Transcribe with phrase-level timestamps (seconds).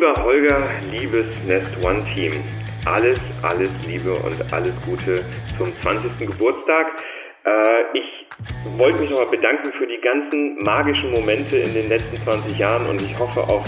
[0.00, 0.56] lieber Holger,
[0.90, 2.32] liebes Nest One Team,
[2.86, 5.22] alles, alles Liebe und alles Gute
[5.58, 6.26] zum 20.
[6.26, 6.86] Geburtstag.
[7.44, 8.26] Äh, ich
[8.78, 13.02] wollte mich nochmal bedanken für die ganzen magischen Momente in den letzten 20 Jahren und
[13.02, 13.62] ich hoffe auf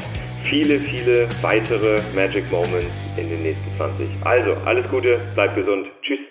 [0.48, 4.08] viele, viele weitere Magic Moments in den nächsten 20.
[4.24, 5.88] Also, alles Gute, bleibt gesund.
[6.00, 6.21] Tschüss.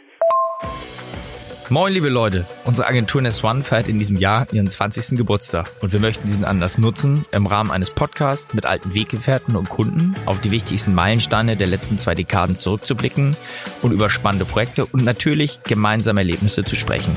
[1.72, 2.46] Moin, liebe Leute.
[2.66, 5.18] Unsere Agentur Nest One feiert in diesem Jahr ihren 20.
[5.18, 9.70] Geburtstag und wir möchten diesen Anlass nutzen, im Rahmen eines Podcasts mit alten Weggefährten und
[9.70, 13.38] Kunden auf die wichtigsten Meilensteine der letzten zwei Dekaden zurückzublicken
[13.82, 17.16] und über spannende Projekte und natürlich gemeinsame Erlebnisse zu sprechen.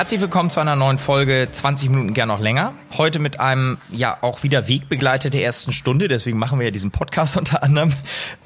[0.00, 2.72] Herzlich willkommen zu einer neuen Folge 20 Minuten gern noch länger.
[2.96, 6.90] Heute mit einem ja auch wieder Wegbegleiter der ersten Stunde, deswegen machen wir ja diesen
[6.90, 7.92] Podcast unter anderem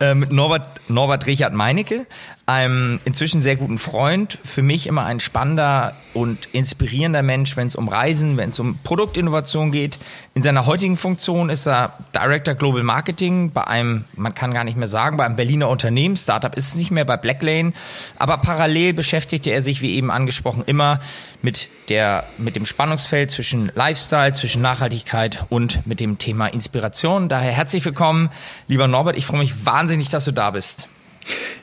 [0.00, 2.06] äh, mit Norbert, Norbert Richard Meinecke,
[2.46, 7.76] einem inzwischen sehr guten Freund, für mich immer ein spannender und inspirierender Mensch, wenn es
[7.76, 9.98] um Reisen, wenn es um Produktinnovation geht.
[10.34, 14.76] In seiner heutigen Funktion ist er Director Global Marketing bei einem, man kann gar nicht
[14.76, 16.16] mehr sagen, bei einem Berliner Unternehmen.
[16.16, 17.72] Startup ist es nicht mehr bei Blacklane,
[18.18, 20.98] aber parallel beschäftigte er sich, wie eben angesprochen, immer
[21.44, 27.28] mit der, mit dem Spannungsfeld zwischen Lifestyle, zwischen Nachhaltigkeit und mit dem Thema Inspiration.
[27.28, 28.30] Daher herzlich willkommen,
[28.66, 29.18] lieber Norbert.
[29.18, 30.88] Ich freue mich wahnsinnig, dass du da bist.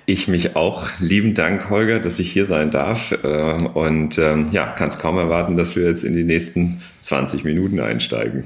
[0.05, 0.87] Ich mich auch.
[0.99, 3.11] Lieben Dank, Holger, dass ich hier sein darf.
[3.23, 3.27] Äh,
[3.73, 7.79] und ähm, ja, kann es kaum erwarten, dass wir jetzt in die nächsten 20 Minuten
[7.79, 8.45] einsteigen.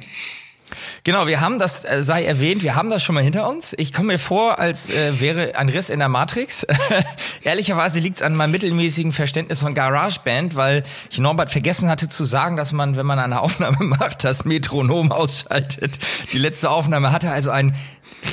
[1.03, 3.73] Genau, wir haben das, äh, sei erwähnt, wir haben das schon mal hinter uns.
[3.77, 6.65] Ich komme mir vor, als äh, wäre ein Riss in der Matrix.
[7.43, 12.25] Ehrlicherweise liegt es an meinem mittelmäßigen Verständnis von GarageBand, weil ich Norbert vergessen hatte zu
[12.25, 15.99] sagen, dass man, wenn man eine Aufnahme macht, das Metronom ausschaltet.
[16.33, 17.75] Die letzte Aufnahme hatte also ein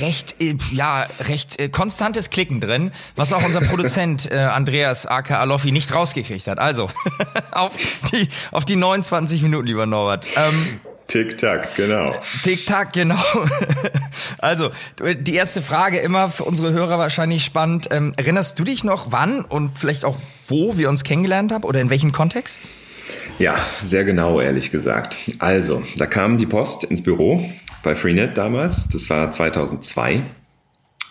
[0.01, 5.39] recht, äh, ja, recht äh, konstantes Klicken drin, was auch unser Produzent äh, Andreas aka
[5.39, 6.59] Aloffi nicht rausgekriegt hat.
[6.59, 6.89] Also,
[7.51, 7.73] auf
[8.11, 10.25] die, auf die 29 Minuten, lieber Norbert.
[10.35, 10.79] Ähm,
[11.13, 12.11] Tick-Tack, genau.
[12.43, 13.21] Tick-Tack, genau.
[14.39, 17.87] Also, die erste Frage immer für unsere Hörer wahrscheinlich spannend.
[17.91, 21.79] Ähm, erinnerst du dich noch, wann und vielleicht auch wo wir uns kennengelernt haben oder
[21.79, 22.61] in welchem Kontext?
[23.39, 25.17] Ja, sehr genau, ehrlich gesagt.
[25.39, 27.47] Also, da kam die Post ins Büro
[27.83, 28.89] bei Freenet damals.
[28.89, 30.23] Das war 2002.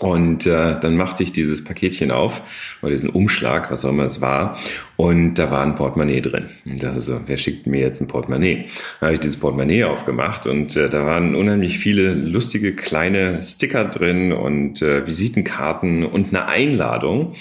[0.03, 2.43] Und äh, dann machte ich dieses Paketchen auf,
[2.83, 4.59] oder diesen Umschlag, was auch immer es war,
[4.97, 6.47] und da war ein Portemonnaie drin.
[6.65, 8.65] Und dachte so, wer schickt mir jetzt ein Portemonnaie?
[8.99, 13.85] Dann habe ich dieses Portemonnaie aufgemacht und äh, da waren unheimlich viele lustige kleine Sticker
[13.85, 17.35] drin und äh, Visitenkarten und eine Einladung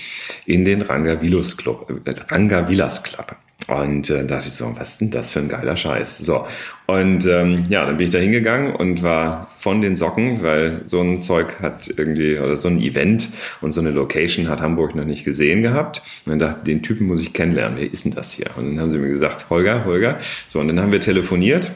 [0.46, 1.92] in den Ranga Villas Club.
[2.06, 3.38] Äh, Ranga Villas Club.
[3.72, 6.18] Und äh, dachte ich so, was ist denn das für ein geiler Scheiß?
[6.18, 6.46] So,
[6.88, 11.00] und ähm, ja, dann bin ich da hingegangen und war von den Socken, weil so
[11.00, 13.30] ein Zeug hat irgendwie, oder so ein Event
[13.62, 16.02] und so eine Location hat Hamburg noch nicht gesehen gehabt.
[16.26, 17.80] Und dann dachte, den Typen muss ich kennenlernen.
[17.80, 18.48] Wer ist denn das hier?
[18.58, 20.20] Und dann haben sie mir gesagt, Holger, Holger.
[20.50, 21.72] So, und dann haben wir telefoniert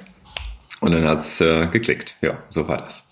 [0.81, 2.17] und dann hat's äh, geklickt.
[2.22, 3.09] Ja, so war das.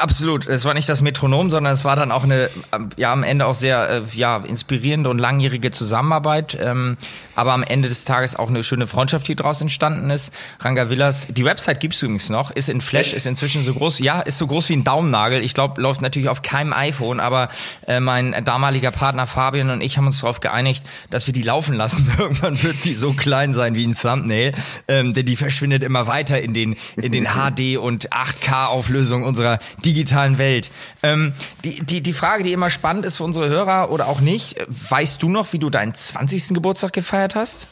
[0.00, 0.46] Absolut.
[0.46, 2.48] Es war nicht das Metronom, sondern es war dann auch eine,
[2.96, 6.56] ja, am Ende auch sehr, äh, ja, inspirierende und langjährige Zusammenarbeit.
[6.60, 6.96] Ähm,
[7.34, 10.32] aber am Ende des Tages auch eine schöne Freundschaft, die daraus entstanden ist.
[10.60, 13.16] Ranga Villas, die Website gibt's übrigens noch, ist in Flash, Echt?
[13.16, 15.44] ist inzwischen so groß, ja, ist so groß wie ein Daumennagel.
[15.44, 17.50] Ich glaube, läuft natürlich auf keinem iPhone, aber
[17.86, 21.76] äh, mein damaliger Partner Fabian und ich haben uns darauf geeinigt, dass wir die laufen
[21.76, 22.10] lassen.
[22.18, 24.52] Irgendwann wird sie so klein sein wie ein Thumbnail,
[24.88, 29.49] ähm, denn die verschwindet immer weiter in den, in den HD und 8K-Auflösungen unserer
[29.84, 30.70] digitalen Welt.
[31.02, 31.32] Ähm,
[31.64, 35.22] die, die, die Frage, die immer spannend ist für unsere Hörer oder auch nicht, weißt
[35.22, 36.54] du noch, wie du deinen 20.
[36.54, 37.66] Geburtstag gefeiert gefeiert hast?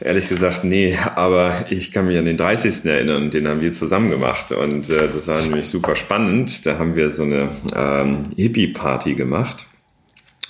[0.00, 2.84] Ehrlich gesagt, nee, aber ich kann mich an den 30.
[2.86, 6.66] erinnern, den haben wir zusammen gemacht und äh, das war nämlich super spannend.
[6.66, 9.68] Da haben wir so eine ähm, Hippie-Party gemacht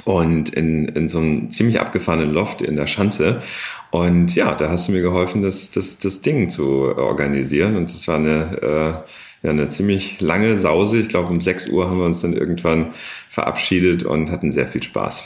[0.04, 3.42] und in, in so einem ziemlich abgefahrenen Loft in der Schanze.
[3.90, 8.08] Und ja, da hast du mir geholfen, das, das, das Ding zu organisieren und das
[8.08, 9.10] war eine, äh,
[9.42, 11.00] ja, eine ziemlich lange Sause.
[11.00, 12.94] Ich glaube, um 6 Uhr haben wir uns dann irgendwann
[13.28, 15.24] verabschiedet und hatten sehr viel Spaß.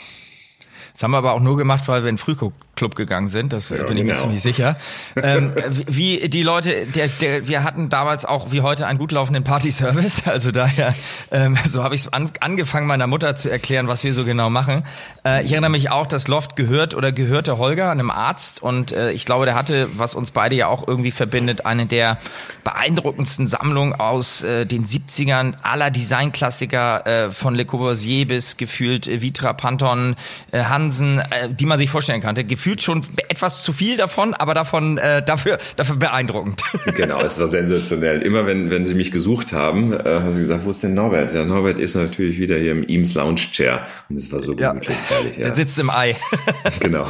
[0.97, 3.53] Das haben wir aber auch nur gemacht, weil wir in den Frühclub gegangen sind.
[3.53, 4.21] Das ja, bin ich mir genau.
[4.21, 4.77] ziemlich sicher.
[5.15, 5.53] ähm,
[5.85, 10.23] wie die Leute, der, der, wir hatten damals auch wie heute einen gut laufenden Party-Service.
[10.25, 10.95] Also daher,
[11.31, 14.49] ähm, so habe ich es an, angefangen, meiner Mutter zu erklären, was wir so genau
[14.49, 14.83] machen.
[15.23, 18.63] Äh, ich erinnere mich auch, das Loft gehört oder gehörte Holger, einem Arzt.
[18.63, 22.17] Und äh, ich glaube, der hatte, was uns beide ja auch irgendwie verbindet, eine der
[22.63, 29.21] beeindruckendsten Sammlungen aus äh, den 70ern aller Designklassiker äh, von Le Corbusier bis gefühlt äh,
[29.21, 30.15] Vitra, Pantone,
[30.51, 32.45] äh, Hans Hansen, äh, die man sich vorstellen kannte.
[32.45, 36.61] Gefühlt schon etwas zu viel davon, aber davon äh, dafür, dafür beeindruckend.
[36.95, 38.21] Genau, es war sensationell.
[38.21, 41.33] Immer wenn, wenn sie mich gesucht haben, äh, haben sie gesagt, wo ist denn Norbert?
[41.33, 43.85] Ja, Norbert ist natürlich wieder hier im Eames Lounge Chair.
[44.09, 45.37] Und das war so ja, gemütlich, herrlich.
[45.37, 45.43] Ja.
[45.43, 46.15] Der sitzt im Ei.
[46.79, 47.07] genau.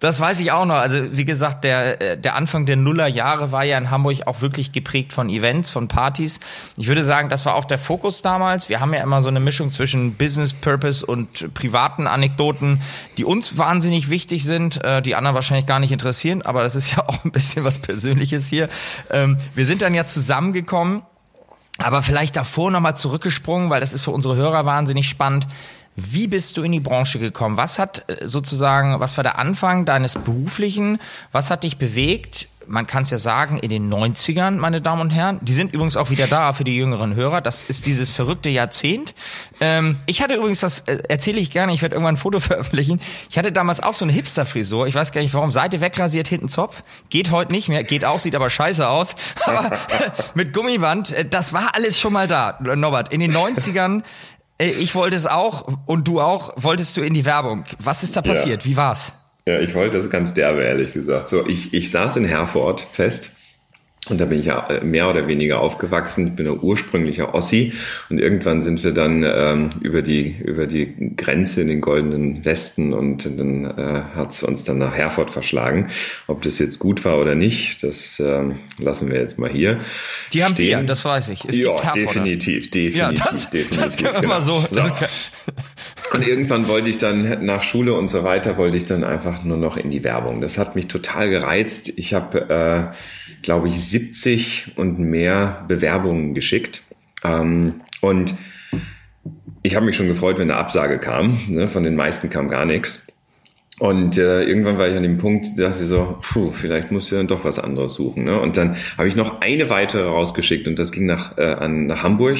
[0.00, 0.76] Das weiß ich auch noch.
[0.76, 4.72] Also wie gesagt, der, äh, der Anfang der Nullerjahre war ja in Hamburg auch wirklich
[4.72, 6.40] geprägt von Events, von Partys.
[6.76, 8.68] Ich würde sagen, das war auch der Fokus damals.
[8.68, 12.63] Wir haben ja immer so eine Mischung zwischen Business Purpose und privaten Anekdoten,
[13.18, 16.90] die uns wahnsinnig wichtig sind, äh, die anderen wahrscheinlich gar nicht interessieren, aber das ist
[16.92, 18.68] ja auch ein bisschen was Persönliches hier.
[19.10, 21.02] Ähm, wir sind dann ja zusammengekommen,
[21.78, 25.46] aber vielleicht davor nochmal zurückgesprungen, weil das ist für unsere Hörer wahnsinnig spannend.
[25.96, 27.56] Wie bist du in die Branche gekommen?
[27.56, 30.98] Was hat äh, sozusagen, was war der Anfang deines beruflichen?
[31.30, 32.48] Was hat dich bewegt?
[32.66, 35.38] Man kann es ja sagen, in den 90ern, meine Damen und Herren.
[35.42, 37.40] Die sind übrigens auch wieder da für die jüngeren Hörer.
[37.40, 39.14] Das ist dieses verrückte Jahrzehnt.
[39.60, 43.00] Ähm, ich hatte übrigens, das äh, erzähle ich gerne, ich werde irgendwann ein Foto veröffentlichen.
[43.30, 44.86] Ich hatte damals auch so eine Hipster-Frisur.
[44.86, 45.52] Ich weiß gar nicht warum.
[45.52, 46.82] Seite wegrasiert, hinten Zopf.
[47.10, 47.84] Geht heute nicht mehr.
[47.84, 49.16] Geht auch, sieht aber scheiße aus.
[49.46, 49.76] Aber
[50.34, 52.58] mit Gummiband, äh, das war alles schon mal da.
[52.60, 54.02] Norbert, in den 90ern
[54.58, 57.64] äh, ich wollte es auch und du auch, wolltest du in die Werbung.
[57.78, 58.62] Was ist da passiert?
[58.62, 58.70] Ja.
[58.70, 59.14] Wie war's?
[59.46, 61.28] Ja, ich wollte das ganz derbe, ehrlich gesagt.
[61.28, 63.36] So, ich, ich saß in Herford fest
[64.10, 66.28] und da bin ich ja äh, mehr oder weniger aufgewachsen.
[66.28, 67.72] Ich bin ein ursprünglicher Ossi.
[68.10, 72.92] Und irgendwann sind wir dann ähm, über, die, über die Grenze in den goldenen Westen
[72.92, 75.88] und dann äh, hat es uns dann nach Herford verschlagen.
[76.26, 79.78] Ob das jetzt gut war oder nicht, das ähm, lassen wir jetzt mal hier.
[80.34, 80.80] Die haben stehen.
[80.80, 81.46] Bier, das weiß ich.
[81.46, 83.84] Es ja, definitiv, definitiv, ja, das, definitiv.
[83.84, 84.34] Das können wir genau.
[84.34, 84.66] mal so.
[84.70, 84.82] so.
[86.14, 89.56] Und irgendwann wollte ich dann nach Schule und so weiter, wollte ich dann einfach nur
[89.56, 90.40] noch in die Werbung.
[90.40, 91.92] Das hat mich total gereizt.
[91.96, 92.94] Ich habe äh,
[93.44, 96.82] glaube ich, 70 und mehr Bewerbungen geschickt.
[97.22, 98.34] Ähm, und
[99.62, 101.38] ich habe mich schon gefreut, wenn eine Absage kam.
[101.48, 101.68] Ne?
[101.68, 103.03] Von den meisten kam gar nichts.
[103.84, 107.16] Und äh, irgendwann war ich an dem Punkt, dass ich so, puh, vielleicht musst du
[107.16, 108.24] dann doch was anderes suchen.
[108.24, 108.40] Ne?
[108.40, 112.02] Und dann habe ich noch eine weitere rausgeschickt und das ging nach, äh, an, nach
[112.02, 112.38] Hamburg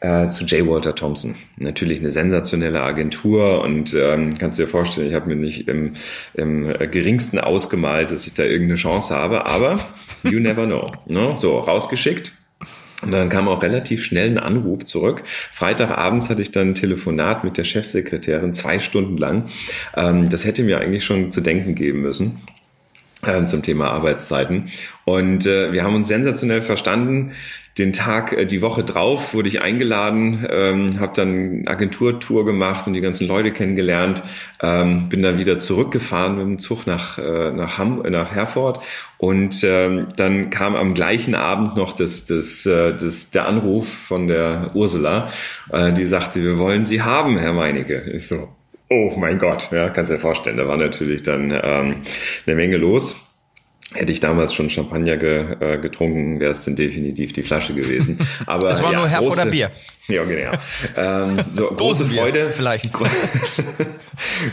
[0.00, 0.66] äh, zu J.
[0.66, 1.36] Walter Thompson.
[1.56, 5.92] Natürlich eine sensationelle Agentur und ähm, kannst du dir vorstellen, ich habe mir nicht im,
[6.34, 9.78] im geringsten ausgemalt, dass ich da irgendeine Chance habe, aber
[10.24, 10.86] you never know.
[11.06, 11.36] Ne?
[11.36, 12.32] So, rausgeschickt
[13.02, 15.22] und dann kam auch relativ schnell ein Anruf zurück.
[15.26, 19.48] Freitagabends hatte ich dann ein Telefonat mit der Chefsekretärin, zwei Stunden lang.
[19.96, 22.40] Ähm, das hätte mir eigentlich schon zu denken geben müssen
[23.26, 24.70] ähm, zum Thema Arbeitszeiten.
[25.04, 27.32] Und äh, wir haben uns sensationell verstanden
[27.78, 32.94] den Tag, äh, die Woche drauf wurde ich eingeladen, ähm, habe dann Agenturtour gemacht und
[32.94, 34.22] die ganzen Leute kennengelernt,
[34.62, 38.80] ähm, bin dann wieder zurückgefahren mit dem Zug nach, äh, nach, Ham, nach Herford
[39.18, 44.28] und ähm, dann kam am gleichen Abend noch das, das, äh, das, der Anruf von
[44.28, 45.30] der Ursula,
[45.70, 48.02] äh, die sagte, wir wollen Sie haben, Herr Meinecke.
[48.12, 48.48] Ich so,
[48.90, 52.02] oh mein Gott, ja, kannst dir vorstellen, da war natürlich dann ähm,
[52.46, 53.31] eine Menge los.
[53.94, 58.18] Hätte ich damals schon Champagner ge, äh, getrunken, wäre es denn definitiv die Flasche gewesen.
[58.46, 59.70] Aber es war ja, nur Herr oder Bier.
[60.08, 60.50] Ja, genau.
[60.96, 62.92] Ähm, so große Freude, vielleicht.
[62.92, 63.06] Gro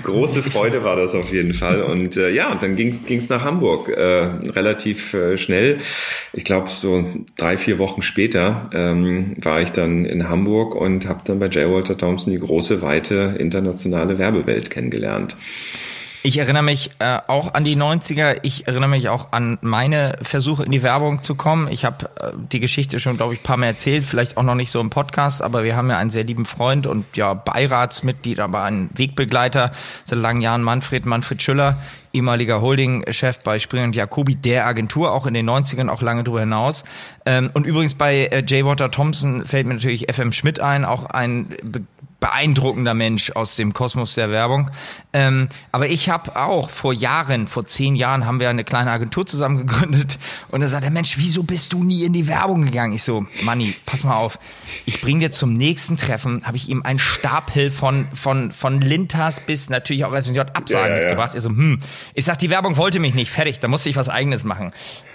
[0.04, 1.82] große Freude war das auf jeden Fall.
[1.82, 4.02] Und äh, ja, und dann ging's ging's nach Hamburg äh,
[4.52, 5.80] relativ äh, schnell.
[6.34, 7.04] Ich glaube so
[7.36, 11.72] drei vier Wochen später ähm, war ich dann in Hamburg und habe dann bei J.
[11.72, 15.36] Walter Thompson die große weite internationale Werbewelt kennengelernt.
[16.22, 18.40] Ich erinnere mich äh, auch an die 90er.
[18.42, 21.70] Ich erinnere mich auch an meine Versuche in die Werbung zu kommen.
[21.72, 24.56] Ich habe äh, die Geschichte schon, glaube ich, ein paar Mal erzählt, vielleicht auch noch
[24.56, 28.42] nicht so im Podcast, aber wir haben ja einen sehr lieben Freund und ja Beiratsmitglied,
[28.42, 29.72] aber einen Wegbegleiter
[30.04, 31.80] seit langen Jahren, Manfred, Manfred Schüller,
[32.12, 36.42] ehemaliger Holding-Chef bei Springer und Jacobi, der Agentur, auch in den 90ern, auch lange darüber
[36.42, 36.84] hinaus.
[37.26, 38.66] Ähm, und übrigens bei äh, J.
[38.66, 41.56] Water Thompson fällt mir natürlich FM Schmidt ein, auch ein
[42.20, 44.70] beeindruckender Mensch aus dem Kosmos der Werbung.
[45.14, 49.26] Ähm, aber ich habe auch vor Jahren, vor zehn Jahren, haben wir eine kleine Agentur
[49.26, 52.94] zusammen gegründet und da sagt der Mensch, wieso bist du nie in die Werbung gegangen?
[52.94, 54.38] Ich so, Manni, pass mal auf,
[54.86, 59.40] ich bring dir zum nächsten Treffen, habe ich ihm einen Stapel von von von Lintas
[59.40, 61.32] bis natürlich auch SNJ Absagen ja, ja, mitgebracht.
[61.34, 61.38] Ja.
[61.38, 61.80] Ich so, hm,
[62.14, 64.74] ich sag, die Werbung wollte mich nicht, fertig, da musste ich was Eigenes machen.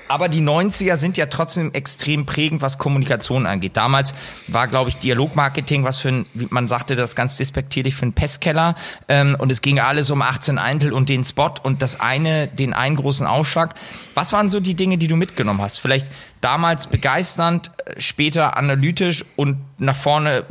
[0.09, 3.77] Aber die 90er sind ja trotzdem extrem prägend, was Kommunikation angeht.
[3.77, 4.15] Damals
[4.49, 8.13] war, glaube ich, Dialogmarketing, was für ein, wie man sagte, das ganz despektierlich für einen
[8.13, 8.77] Pestkeller.
[9.09, 12.75] Ähm, und es ging alles um 18 Eintel und den Spot und das eine, den
[12.75, 13.75] einen großen Aufschlag.
[14.15, 15.79] Was waren so die Dinge, die du mitgenommen hast?
[15.79, 20.45] Vielleicht damals begeisternd, später analytisch und nach vorne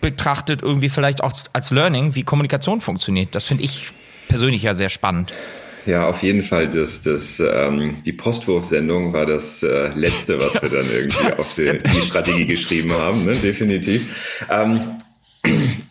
[0.00, 3.34] betrachtet irgendwie vielleicht auch als Learning, wie Kommunikation funktioniert.
[3.34, 3.90] Das finde ich
[4.28, 5.32] persönlich ja sehr spannend.
[5.86, 6.68] Ja, auf jeden Fall.
[6.68, 11.78] Das, das, ähm, die Postwurfsendung war das äh, Letzte, was wir dann irgendwie auf die,
[11.78, 13.34] die Strategie geschrieben haben, ne?
[13.34, 14.44] definitiv.
[14.50, 14.98] Ähm,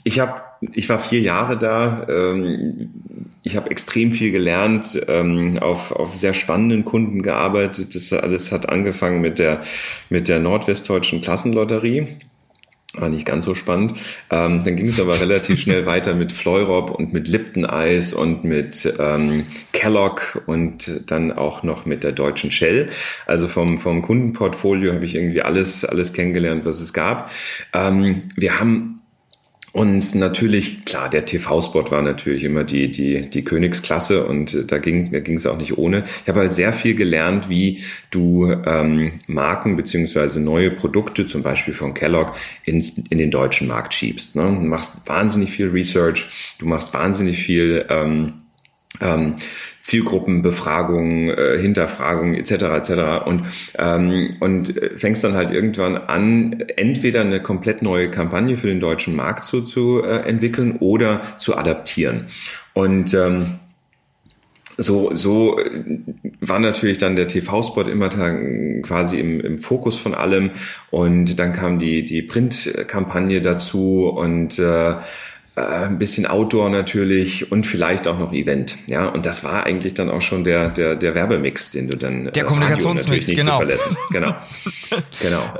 [0.03, 0.41] ich habe
[0.73, 2.05] ich war vier Jahre da.
[2.09, 2.89] Ähm,
[3.43, 7.95] ich habe extrem viel gelernt, ähm, auf, auf sehr spannenden Kunden gearbeitet.
[7.95, 9.61] Das alles hat angefangen mit der,
[10.09, 12.07] mit der nordwestdeutschen Klassenlotterie.
[12.95, 13.93] War nicht ganz so spannend.
[14.31, 18.43] Ähm, dann ging es aber relativ schnell weiter mit Fleurop und mit Lipton Eis und
[18.43, 22.87] mit ähm, Kellogg und dann auch noch mit der deutschen Shell.
[23.27, 27.29] Also vom, vom Kundenportfolio habe ich irgendwie alles, alles kennengelernt, was es gab.
[27.73, 28.98] Ähm, wir haben
[29.71, 35.11] und natürlich, klar, der TV-Spot war natürlich immer die, die, die Königsklasse und da ging
[35.11, 36.05] da ging es auch nicht ohne.
[36.23, 41.73] Ich habe halt sehr viel gelernt, wie du ähm, Marken beziehungsweise neue Produkte, zum Beispiel
[41.73, 42.33] von Kellogg,
[42.65, 44.35] ins, in den deutschen Markt schiebst.
[44.35, 44.43] Ne?
[44.43, 48.33] Du machst wahnsinnig viel Research, du machst wahnsinnig viel ähm,
[49.01, 49.35] ähm,
[49.81, 52.51] Zielgruppenbefragungen, äh, Hinterfragungen etc.
[52.51, 52.91] etc.
[53.25, 53.45] Und,
[53.77, 59.15] ähm, und fängst dann halt irgendwann an, entweder eine komplett neue Kampagne für den deutschen
[59.15, 62.27] Markt zu, zu äh, entwickeln oder zu adaptieren.
[62.73, 63.59] Und ähm,
[64.79, 65.99] so, so äh,
[66.39, 70.51] war natürlich dann der TV-Spot immer quasi im, im Fokus von allem
[70.89, 74.95] und dann kam die, die Print-Kampagne dazu und äh,
[75.59, 78.77] äh, ein bisschen Outdoor natürlich und vielleicht auch noch Event.
[78.87, 82.31] Ja, und das war eigentlich dann auch schon der, der, der Werbemix, den du dann
[82.31, 83.61] der äh, Kommunikationsmix, genau.
[84.09, 84.35] Genau.
[85.21, 85.53] genau.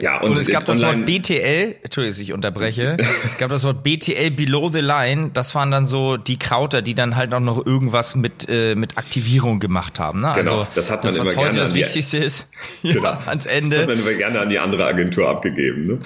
[0.00, 3.82] Ja, und, und es gab das Wort BTL, Entschuldigung, ich unterbreche, es gab das Wort
[3.82, 7.64] BTL Below the Line, das waren dann so die Krauter, die dann halt auch noch
[7.66, 10.20] irgendwas mit, äh, mit Aktivierung gemacht haben.
[10.20, 10.32] Ne?
[10.36, 12.48] Genau, also, das hat man das, immer heute das Wichtigste ist,
[12.82, 13.18] ja, genau.
[13.26, 13.76] ans Ende.
[13.76, 15.84] Das hat man immer gerne an die andere Agentur abgegeben.
[15.84, 15.98] Ne?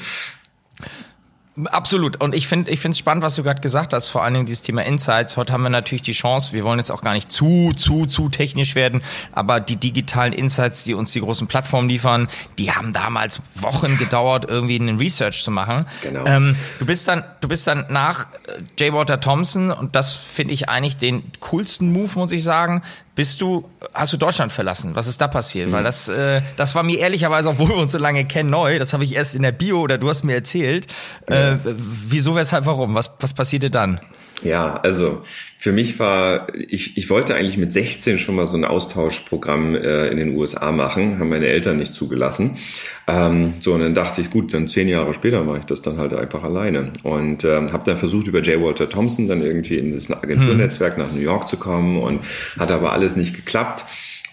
[1.67, 2.21] Absolut.
[2.21, 4.47] Und ich finde ich finde es spannend, was du gerade gesagt hast, vor allen Dingen
[4.47, 5.37] dieses Thema Insights.
[5.37, 8.29] Heute haben wir natürlich die Chance, wir wollen jetzt auch gar nicht zu, zu, zu
[8.29, 13.41] technisch werden, aber die digitalen Insights, die uns die großen Plattformen liefern, die haben damals
[13.55, 15.87] Wochen gedauert, irgendwie einen Research zu machen.
[16.03, 16.25] Genau.
[16.27, 18.93] Ähm, du bist dann, du bist dann nach äh, J.
[18.93, 22.83] Walter Thompson und das finde ich eigentlich den coolsten Move, muss ich sagen,
[23.15, 24.97] bist du, hast du Deutschland verlassen?
[24.97, 25.69] Was ist da passiert?
[25.69, 25.73] Mhm.
[25.73, 28.79] Weil das, äh, das war mir ehrlicherweise, obwohl wir uns so lange kennen, neu.
[28.79, 30.87] Das habe ich erst in der Bio oder du hast mir erzählt.
[31.27, 32.95] Äh, wieso, weshalb, warum?
[32.95, 34.01] Was, was passierte dann?
[34.43, 35.23] Ja, also
[35.57, 40.09] für mich war, ich, ich wollte eigentlich mit 16 schon mal so ein Austauschprogramm äh,
[40.09, 42.59] in den USA machen, haben meine Eltern nicht zugelassen.
[43.07, 45.97] Ähm, so, und dann dachte ich, gut, dann zehn Jahre später mache ich das dann
[45.97, 46.93] halt einfach alleine.
[47.03, 48.61] Und ähm, habe dann versucht, über J.
[48.63, 51.03] Walter Thompson dann irgendwie in das Agenturnetzwerk hm.
[51.03, 52.25] nach New York zu kommen und
[52.59, 53.85] hat aber alles nicht geklappt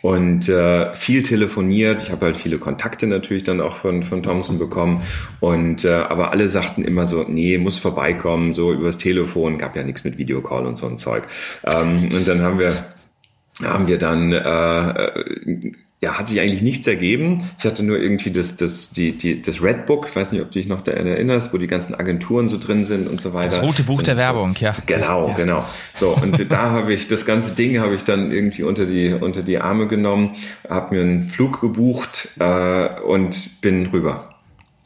[0.02, 2.02] und äh, viel telefoniert.
[2.02, 5.04] Ich habe halt viele Kontakte natürlich dann auch von, von Thompson bekommen.
[5.40, 9.84] Und äh, aber alle sagten immer so, nee, muss vorbeikommen, so übers Telefon, gab ja
[9.84, 11.28] nichts mit Videocall und so ein Zeug.
[11.64, 12.86] Ähm, und dann haben wir
[13.64, 15.72] haben wir dann äh,
[16.04, 17.48] ja, hat sich eigentlich nichts ergeben.
[17.60, 20.52] Ich hatte nur irgendwie das, das, die, die, das Red Book, ich weiß nicht, ob
[20.52, 23.50] du dich noch daran erinnerst, wo die ganzen Agenturen so drin sind und so weiter.
[23.50, 24.76] Das rote Buch sind, der Werbung, ja.
[24.88, 25.36] Genau, ja.
[25.36, 25.64] genau.
[25.94, 29.44] So, und da habe ich, das ganze Ding habe ich dann irgendwie unter die, unter
[29.44, 30.32] die Arme genommen,
[30.68, 34.31] habe mir einen Flug gebucht äh, und bin rüber.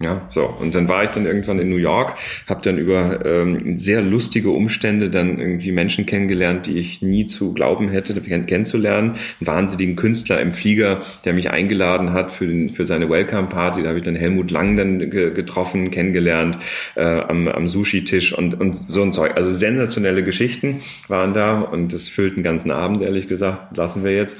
[0.05, 0.45] Ja, so.
[0.45, 2.13] Und dann war ich dann irgendwann in New York,
[2.45, 7.53] habe dann über ähm, sehr lustige Umstände dann irgendwie Menschen kennengelernt, die ich nie zu
[7.53, 9.15] glauben hätte, kennenzulernen.
[9.39, 13.81] Einen wahnsinnigen Künstler im Flieger, der mich eingeladen hat für, den, für seine Welcome-Party.
[13.81, 16.59] Da habe ich dann Helmut Lang dann ge getroffen, kennengelernt
[16.93, 19.31] äh, am, am Sushi-Tisch und, und so ein Zeug.
[19.35, 24.15] Also sensationelle Geschichten waren da und das füllt einen ganzen Abend, ehrlich gesagt, lassen wir
[24.15, 24.37] jetzt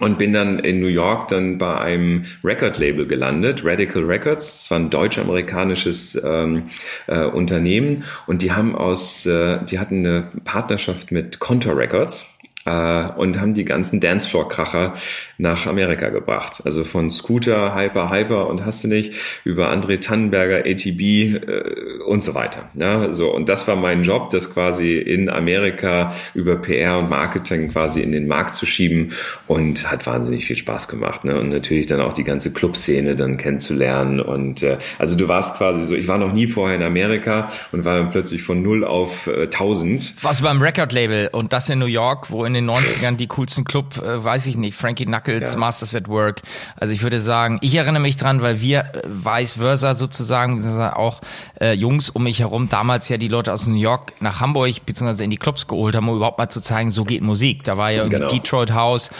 [0.00, 4.62] und bin dann in New York dann bei einem Record-Label gelandet, Radical Records.
[4.62, 6.70] Das war ein deutsch-amerikanisches ähm,
[7.06, 12.26] äh, Unternehmen und die haben aus, äh, die hatten eine Partnerschaft mit Contour Records
[12.66, 14.94] äh, und haben die ganzen Dancefloor-Kracher
[15.38, 16.62] nach Amerika gebracht.
[16.64, 19.14] Also von Scooter, Hyper, Hyper und hast du nicht,
[19.44, 22.68] über André Tannenberger, ATB äh, und so weiter.
[22.74, 27.70] Ja, so, und das war mein Job, das quasi in Amerika über PR und Marketing
[27.70, 29.12] quasi in den Markt zu schieben
[29.46, 31.24] und hat wahnsinnig viel Spaß gemacht.
[31.24, 31.38] Ne?
[31.40, 34.20] Und natürlich dann auch die ganze Clubszene dann kennenzulernen.
[34.20, 37.84] Und äh, also du warst quasi so, ich war noch nie vorher in Amerika und
[37.84, 40.22] war dann plötzlich von null auf äh, 1000.
[40.22, 43.64] Warst du beim Record-Label und das in New York, wo in den 90ern die coolsten
[43.64, 45.58] Club, äh, weiß ich nicht, Frankie Knuckles, ja.
[45.58, 46.42] Masters at Work.
[46.76, 51.20] Also ich würde sagen, ich erinnere mich dran, weil wir äh, vice versa sozusagen, auch
[51.60, 55.24] äh, Jungs um mich herum, damals ja die Leute aus New York nach Hamburg beziehungsweise
[55.24, 57.64] in die Clubs geholt haben, um überhaupt mal zu zeigen, so geht Musik.
[57.64, 58.30] Da war ja irgendwie genau.
[58.30, 59.10] Detroit House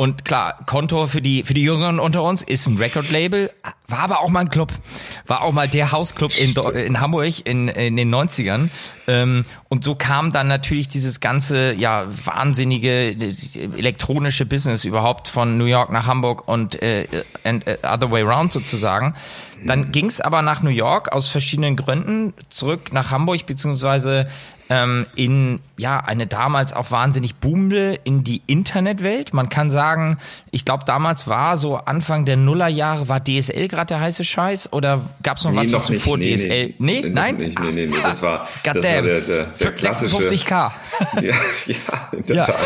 [0.00, 3.50] Und klar, Kontor für die, für die Jüngeren unter uns ist ein Record-Label,
[3.86, 4.72] war aber auch mal ein Club.
[5.26, 8.70] War auch mal der Hausclub in, in Hamburg in, in den 90ern.
[9.06, 13.14] Ähm, und so kam dann natürlich dieses ganze, ja, wahnsinnige
[13.76, 17.06] elektronische Business überhaupt von New York nach Hamburg und äh,
[17.44, 19.14] and, uh, other way round sozusagen.
[19.66, 24.30] Dann ging es aber nach New York aus verschiedenen Gründen zurück nach Hamburg, beziehungsweise
[24.70, 29.34] ähm, in ja eine damals auch wahnsinnig boomende in die Internetwelt.
[29.34, 30.18] Man kann sagen,
[30.50, 35.00] ich glaube damals war so Anfang der Nullerjahre war DSL gerade der heiße Scheiß oder
[35.22, 36.02] gab es noch Nee, was, noch was nicht.
[36.02, 36.48] vor Nee, DSL?
[36.48, 36.74] nee.
[36.78, 37.36] Nee, Nee, nein.
[37.36, 37.58] nicht.
[37.58, 40.70] Nee, nee, nee, das war- das war der- der- der klassische- 56k.
[41.22, 41.34] Ja,
[41.66, 41.74] ja,
[42.12, 42.44] in der Ja.
[42.46, 42.56] Tat.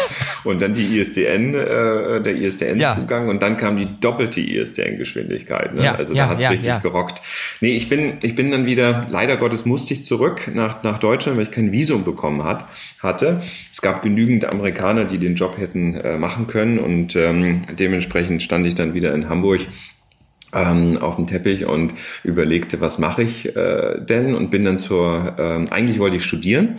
[0.44, 2.48] Und dann die ISDN, äh, der Ja.
[2.48, 5.74] ISDN-Zugang und dann kam die doppelte ISDN-Geschwindigkeit.
[5.74, 5.84] Ne?
[5.84, 6.78] Ja, also ja, da hat's ja, richtig ja.
[6.78, 7.20] gerockt.
[7.60, 11.36] Nee, ich bin, ich bin dann wieder, leider Gottes musste ich zurück nach, nach Deutschland,
[11.38, 12.66] weil ich kein Visum bekommen hat,
[13.04, 13.42] hatte.
[13.70, 18.66] Es gab genügend Amerikaner, die den Job hätten äh, machen können und ähm, dementsprechend stand
[18.66, 19.60] ich dann wieder in Hamburg
[20.52, 25.34] ähm, auf dem Teppich und überlegte, was mache ich äh, denn und bin dann zur,
[25.38, 26.78] ähm, eigentlich wollte ich studieren,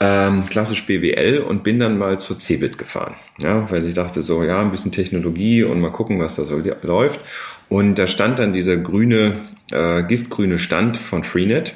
[0.00, 4.42] ähm, klassisch BWL und bin dann mal zur Cebit gefahren, ja, weil ich dachte so,
[4.42, 7.20] ja, ein bisschen Technologie und mal gucken, was da so läuft.
[7.68, 9.36] Und da stand dann dieser grüne,
[9.70, 11.74] äh, giftgrüne Stand von Freenet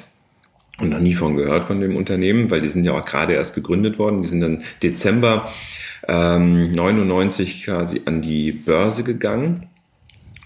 [0.79, 3.55] und noch nie von gehört von dem Unternehmen, weil die sind ja auch gerade erst
[3.55, 4.21] gegründet worden.
[4.21, 5.51] Die sind dann Dezember
[6.07, 9.67] ähm, 99 quasi an die Börse gegangen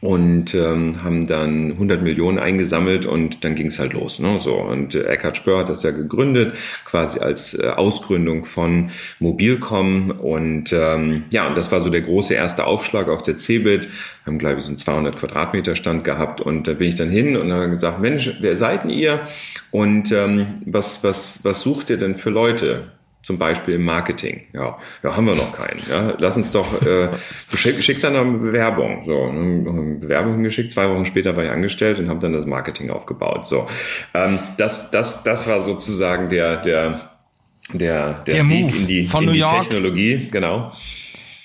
[0.02, 4.20] und ähm, haben dann 100 Millionen eingesammelt und dann ging es halt los.
[4.20, 4.40] Ne?
[4.40, 6.56] So und äh, Eckhard Spör hat das ja gegründet,
[6.86, 8.90] quasi als äh, Ausgründung von
[9.20, 13.88] Mobilcom und ähm, ja, und das war so der große erste Aufschlag auf der Cebit.
[14.26, 17.38] Haben glaube ich so einen 200 Quadratmeter Stand gehabt und da bin ich dann hin
[17.38, 19.22] und habe gesagt, Mensch, wer seid denn ihr
[19.70, 22.92] und ähm, was was was sucht ihr denn für Leute?
[23.24, 24.42] Zum Beispiel im Marketing.
[24.52, 25.80] Ja, ja, haben wir noch keinen.
[25.88, 27.10] Ja, lass uns doch, äh,
[27.56, 29.04] schick, schick dann eine Bewerbung.
[29.06, 30.72] So, eine Bewerbung hingeschickt.
[30.72, 33.46] Zwei Wochen später war ich angestellt und habe dann das Marketing aufgebaut.
[33.46, 33.68] So,
[34.16, 37.12] ähm, das, das, das war sozusagen der, der,
[37.74, 39.64] der, der, Der Weg Move in die, von in New die York.
[39.64, 40.28] Technologie.
[40.32, 40.72] Genau.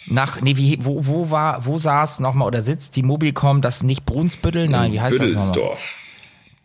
[0.07, 3.83] Nach, nee, wie, wo, wo war, wo saß nochmal oder sitzt die Mobilcom, das ist
[3.83, 4.69] nicht Brunsbüttel?
[4.69, 5.77] Nein, wie heißt das nochmal?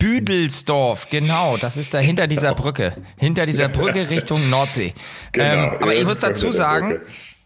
[0.01, 1.09] Büdelsdorf.
[1.11, 2.93] Genau, das ist da hinter dieser Brücke.
[3.17, 4.93] Hinter dieser Brücke Richtung Nordsee.
[5.31, 6.99] Genau, ähm, aber ich muss dazu sagen,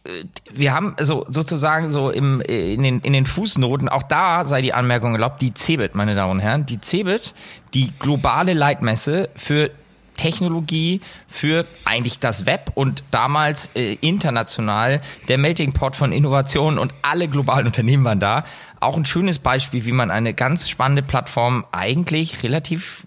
[0.04, 0.28] Brücke.
[0.54, 4.74] wir haben so sozusagen so im, in, den, in den Fußnoten, auch da sei die
[4.74, 7.34] Anmerkung erlaubt, die CeBIT, meine Damen und Herren, die CeBIT,
[7.74, 9.70] die globale Leitmesse für
[10.16, 16.94] Technologie für eigentlich das Web und damals äh, international der Melting Pot von Innovationen und
[17.02, 18.46] alle globalen Unternehmen waren da.
[18.86, 23.06] Auch ein schönes Beispiel, wie man eine ganz spannende Plattform eigentlich relativ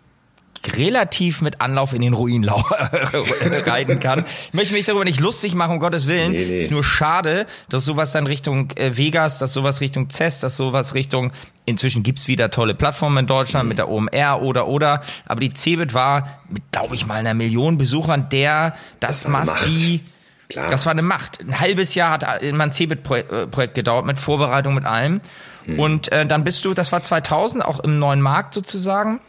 [0.77, 2.57] relativ mit Anlauf in den Ruinlau
[3.67, 4.25] reiten kann.
[4.49, 6.33] Ich möchte mich darüber nicht lustig machen, um Gottes Willen.
[6.33, 6.57] Nee, nee.
[6.57, 10.95] Ist nur schade, dass sowas dann Richtung äh, Vegas, dass sowas Richtung CES, dass sowas
[10.95, 11.33] Richtung,
[11.65, 13.69] inzwischen gibt's wieder tolle Plattformen in Deutschland Mhm.
[13.69, 17.79] mit der OMR oder oder, aber die Cebit war mit, glaube ich mal, einer Million
[17.79, 20.01] Besuchern der, das, eine must be,
[20.49, 20.67] Klar.
[20.69, 21.41] das war eine Macht.
[21.41, 25.21] Ein halbes Jahr hat mein Cebit-Projekt gedauert mit Vorbereitung, mit allem.
[25.69, 25.79] Mhm.
[25.79, 29.21] Und äh, dann bist du, das war 2000, auch im neuen Markt sozusagen.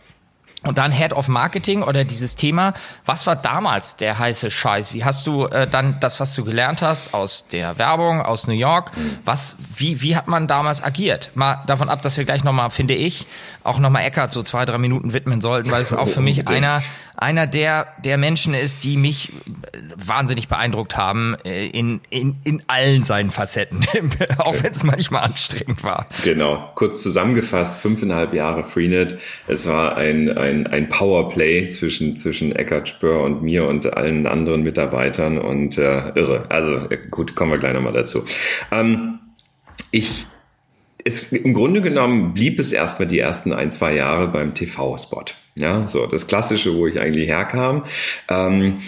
[0.62, 2.74] Und dann Head of Marketing oder dieses Thema.
[3.06, 4.94] Was war damals der heiße Scheiß?
[4.94, 8.54] Wie hast du äh, dann das, was du gelernt hast aus der Werbung, aus New
[8.54, 8.92] York,
[9.24, 11.32] was, wie, wie hat man damals agiert?
[11.34, 13.26] Mal davon ab, dass wir gleich nochmal, finde ich,
[13.64, 16.84] auch nochmal Eckart so zwei, drei Minuten widmen sollten, weil es auch für mich einer,
[17.22, 19.32] einer der, der Menschen ist, die mich
[19.96, 23.86] wahnsinnig beeindruckt haben äh, in, in, in allen seinen Facetten,
[24.38, 26.08] auch wenn es manchmal anstrengend war.
[26.24, 29.18] Genau, kurz zusammengefasst, fünfeinhalb Jahre Freenet.
[29.48, 34.64] Es war ein, ein, ein Powerplay zwischen, zwischen Eckhard Spör und mir und allen anderen
[34.64, 36.46] Mitarbeitern und äh, irre.
[36.50, 38.24] Also äh, gut, kommen wir gleich nochmal dazu.
[38.72, 39.20] Ähm,
[39.92, 40.26] ich
[41.04, 45.26] es, im Grunde genommen blieb es erstmal die ersten ein, zwei Jahre beim TV-Spot.
[45.56, 47.84] Ja, so das Klassische, wo ich eigentlich herkam.
[48.30, 48.80] Ähm,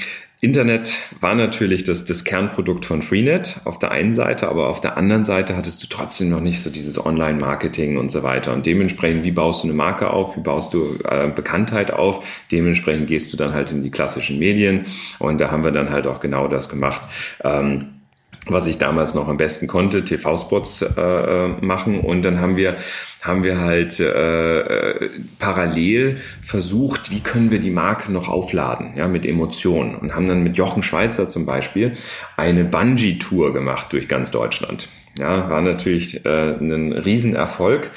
[0.44, 4.98] Internet war natürlich das, das Kernprodukt von Freenet auf der einen Seite, aber auf der
[4.98, 8.52] anderen Seite hattest du trotzdem noch nicht so dieses Online-Marketing und so weiter.
[8.52, 13.08] Und dementsprechend, wie baust du eine Marke auf, wie baust du äh, Bekanntheit auf, dementsprechend
[13.08, 14.88] gehst du dann halt in die klassischen Medien.
[15.20, 17.02] Und da haben wir dann halt auch genau das gemacht.
[17.44, 18.01] Ähm,
[18.48, 22.76] was ich damals noch am besten konnte, TV-Spots äh, machen und dann haben wir
[23.22, 29.08] haben wir halt äh, äh, parallel versucht, wie können wir die Marke noch aufladen, ja,
[29.08, 31.96] mit Emotionen und haben dann mit Jochen Schweizer zum Beispiel
[32.36, 34.90] eine Bungee-Tour gemacht durch ganz Deutschland.
[35.20, 37.92] Ja, war natürlich äh, ein Riesenerfolg.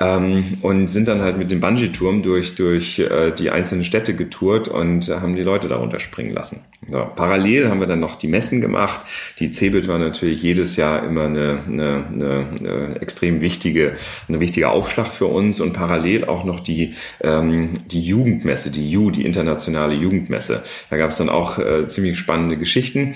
[0.00, 4.68] Ähm, und sind dann halt mit dem Bungee-Turm durch, durch äh, die einzelnen Städte getourt
[4.68, 6.64] und haben die Leute darunter springen lassen.
[6.88, 9.00] Ja, parallel haben wir dann noch die Messen gemacht.
[9.38, 13.94] Die CeBIT war natürlich jedes Jahr immer eine, eine, eine, eine extrem wichtige,
[14.28, 19.10] eine wichtige Aufschlag für uns und parallel auch noch die, ähm, die Jugendmesse, die U,
[19.10, 20.64] die internationale Jugendmesse.
[20.90, 23.14] Da gab es dann auch äh, ziemlich spannende Geschichten.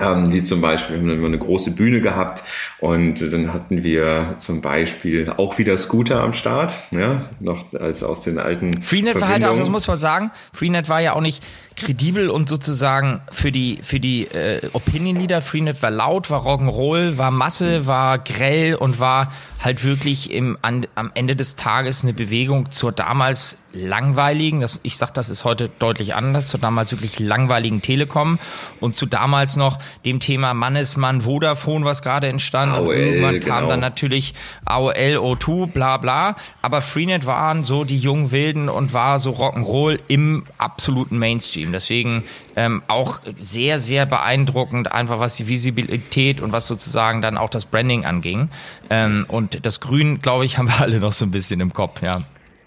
[0.00, 2.42] Ähm, wie zum Beispiel, wir haben eine große Bühne gehabt
[2.78, 8.22] und dann hatten wir zum Beispiel auch wieder Scooter am Start, ja, noch als aus
[8.22, 8.82] den alten.
[8.82, 11.42] Freenet war halt auch, das muss man sagen, Freenet war ja auch nicht
[11.80, 15.42] kredibel und sozusagen für die für die äh, Opinion Leader.
[15.42, 20.86] Freenet war laut, war Rock'n'Roll, war Masse, war grell und war halt wirklich im, an,
[20.94, 25.68] am Ende des Tages eine Bewegung zur damals langweiligen, das, ich sag, das ist heute
[25.78, 28.38] deutlich anders, zur damals wirklich langweiligen Telekom
[28.80, 32.72] und zu damals noch dem Thema Mannesmann Vodafone, was gerade entstand.
[32.72, 33.70] AOL, und irgendwann kam genau.
[33.70, 36.36] dann natürlich AOL, O2, bla bla.
[36.62, 41.67] Aber Freenet waren so die jungen Wilden und war so Rock'n'Roll im absoluten Mainstream.
[41.72, 42.24] Deswegen
[42.56, 47.64] ähm, auch sehr, sehr beeindruckend, einfach was die Visibilität und was sozusagen dann auch das
[47.64, 48.50] Branding anging.
[48.90, 52.02] Ähm, und das Grün, glaube ich, haben wir alle noch so ein bisschen im Kopf,
[52.02, 52.18] ja.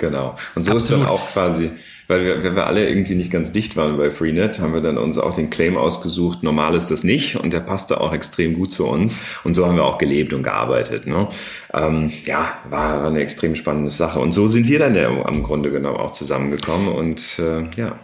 [0.02, 0.36] Genau.
[0.56, 0.78] Und so Absolut.
[0.78, 1.70] ist dann auch quasi,
[2.08, 4.98] weil wir, wenn wir alle irgendwie nicht ganz dicht waren bei Freenet, haben wir dann
[4.98, 8.72] uns auch den Claim ausgesucht, normal ist das nicht und der passte auch extrem gut
[8.72, 9.16] zu uns.
[9.44, 11.06] Und so haben wir auch gelebt und gearbeitet.
[11.06, 11.28] Ne?
[11.72, 14.20] Ähm, ja, war eine extrem spannende Sache.
[14.20, 18.00] Und so sind wir dann ja am Grunde genommen auch zusammengekommen und äh, ja.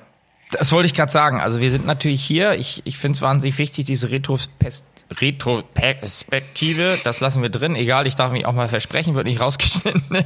[0.52, 1.42] Das wollte ich gerade sagen.
[1.42, 2.54] Also wir sind natürlich hier.
[2.54, 7.76] Ich, ich finde es wahnsinnig wichtig, diese Retropest Retroperspektive, das lassen wir drin.
[7.76, 10.04] Egal, ich darf mich auch mal versprechen, wird nicht rausgeschnitten.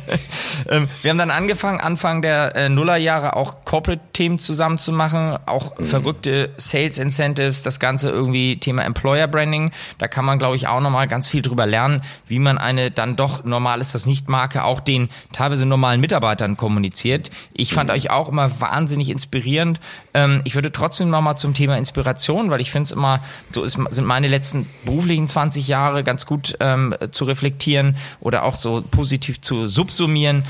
[0.69, 5.77] Ähm, wir haben dann angefangen, Anfang der äh, Nullerjahre auch Corporate-Themen zusammen zu machen, auch
[5.77, 5.85] mhm.
[5.85, 9.71] verrückte Sales Incentives, das ganze irgendwie Thema Employer Branding.
[9.97, 13.15] Da kann man, glaube ich, auch nochmal ganz viel drüber lernen, wie man eine dann
[13.15, 17.31] doch normal ist das nicht Marke auch den teilweise normalen Mitarbeitern kommuniziert.
[17.53, 17.95] Ich fand mhm.
[17.95, 19.79] euch auch immer wahnsinnig inspirierend.
[20.13, 23.19] Ähm, ich würde trotzdem nochmal zum Thema Inspiration, weil ich finde es immer,
[23.51, 28.55] so ist, sind meine letzten beruflichen 20 Jahre ganz gut ähm, zu reflektieren oder auch
[28.55, 30.43] so positiv zu subsumieren.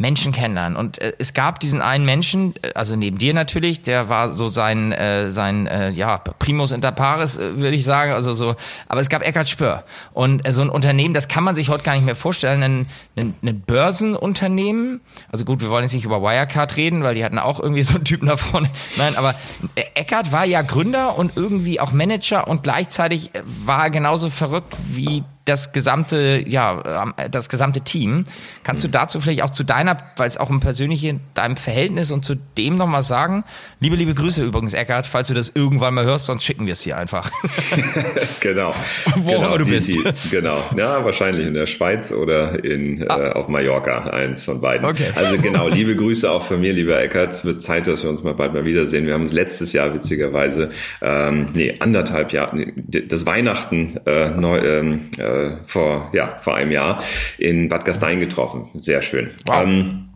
[0.00, 0.76] Menschen kennenlernen.
[0.76, 4.48] Und äh, es gab diesen einen Menschen, äh, also neben dir natürlich, der war so
[4.48, 8.12] sein, äh, sein äh, ja, Primus inter pares, äh, würde ich sagen.
[8.12, 8.56] Also so,
[8.88, 9.84] aber es gab Eckhard Spör.
[10.12, 12.62] Und äh, so ein Unternehmen, das kann man sich heute gar nicht mehr vorstellen.
[12.62, 12.86] Ein,
[13.16, 15.02] ein, ein Börsenunternehmen.
[15.30, 17.96] Also gut, wir wollen jetzt nicht über Wirecard reden, weil die hatten auch irgendwie so
[17.96, 18.70] einen Typen da vorne.
[18.96, 19.34] Nein, aber
[19.74, 23.30] äh, Eckhard war ja Gründer und irgendwie auch Manager und gleichzeitig
[23.66, 28.26] war er genauso verrückt wie das gesamte, ja, das gesamte Team.
[28.62, 28.92] Kannst du mhm.
[28.92, 32.76] dazu vielleicht auch zu deiner, weil es auch ein persönliches, deinem Verhältnis und zu dem
[32.76, 33.44] noch was sagen?
[33.80, 36.82] Liebe, liebe Grüße übrigens, Eckart, falls du das irgendwann mal hörst, sonst schicken wir es
[36.82, 37.30] dir einfach.
[38.40, 38.74] genau.
[39.16, 39.94] Wo genau, du die, bist.
[39.94, 40.62] Die, genau.
[40.76, 43.18] Ja, wahrscheinlich in der Schweiz oder in, ah.
[43.18, 44.86] äh, auf Mallorca, eins von beiden.
[44.86, 45.10] Okay.
[45.14, 47.32] Also genau, liebe Grüße auch von mir, lieber Eckart.
[47.32, 49.06] Es wird Zeit, dass wir uns mal bald mal wiedersehen.
[49.06, 55.08] Wir haben uns letztes Jahr witzigerweise, ähm, nee, anderthalb Jahre, das Weihnachten äh, neu, ähm,
[55.18, 57.02] äh, äh, vor, ja, vor einem Jahr
[57.38, 58.68] in Bad Gastein getroffen.
[58.80, 59.30] Sehr schön.
[59.46, 59.62] Wow.
[59.62, 60.06] Ähm,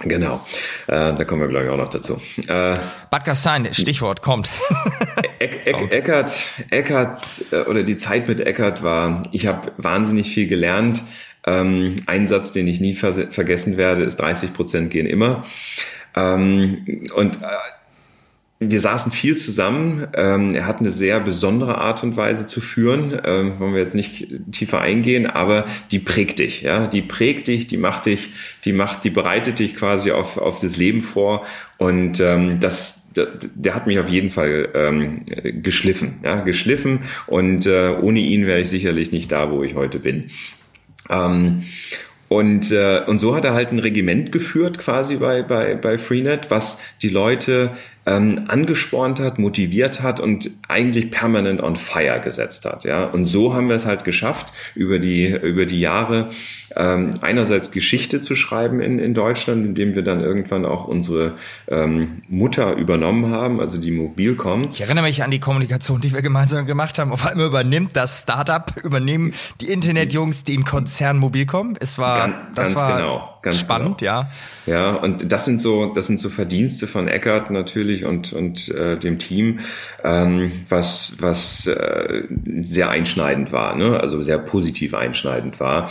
[0.00, 0.44] Genau,
[0.88, 2.20] äh, da kommen wir glaube ich auch noch dazu.
[2.48, 2.76] Äh,
[3.10, 4.50] Bad Gastein, Stichwort, kommt.
[5.38, 10.48] Eck, Eck, Eckert, Eckert äh, oder die Zeit mit Eckert war, ich habe wahnsinnig viel
[10.48, 11.02] gelernt.
[11.46, 15.44] Ähm, ein Satz, den ich nie ver vergessen werde, ist 30 Prozent gehen immer.
[16.14, 17.46] Ähm, und äh,
[18.58, 20.08] wir saßen viel zusammen.
[20.14, 23.20] Ähm, er hat eine sehr besondere Art und Weise zu führen.
[23.24, 26.86] Ähm, wollen wir jetzt nicht tiefer eingehen, aber die prägt dich, ja.
[26.86, 28.30] Die prägt dich, die macht dich,
[28.64, 31.44] die macht, die bereitet dich quasi auf, auf das Leben vor.
[31.76, 35.22] Und ähm, das, der, hat mich auf jeden Fall ähm,
[35.62, 37.00] geschliffen, ja, geschliffen.
[37.26, 40.30] Und äh, ohne ihn wäre ich sicherlich nicht da, wo ich heute bin.
[41.10, 41.64] Ähm,
[42.28, 46.50] und, äh, und so hat er halt ein Regiment geführt quasi bei, bei, bei Freenet,
[46.50, 47.72] was die Leute
[48.06, 52.84] ähm, angespornt hat, motiviert hat und eigentlich permanent on fire gesetzt hat.
[52.84, 56.30] Ja, und so haben wir es halt geschafft, über die über die Jahre
[56.76, 61.34] ähm, einerseits Geschichte zu schreiben in, in Deutschland, indem wir dann irgendwann auch unsere
[61.68, 64.68] ähm, Mutter übernommen haben, also die Mobilcom.
[64.70, 67.12] Ich erinnere mich an die Kommunikation, die wir gemeinsam gemacht haben.
[67.12, 71.76] Auf einmal übernimmt das Startup, übernehmen die Internetjungs den Konzern Mobilcom.
[71.80, 74.10] Es war, ganz, das ganz war genau, ganz spannend, genau.
[74.10, 74.30] ja.
[74.66, 78.98] Ja, und das sind so, das sind so Verdienste von Eckert natürlich und und äh,
[78.98, 79.60] dem Team,
[80.04, 82.24] ähm, was was äh,
[82.62, 83.98] sehr einschneidend war, ne?
[84.00, 85.90] also sehr positiv einschneidend war.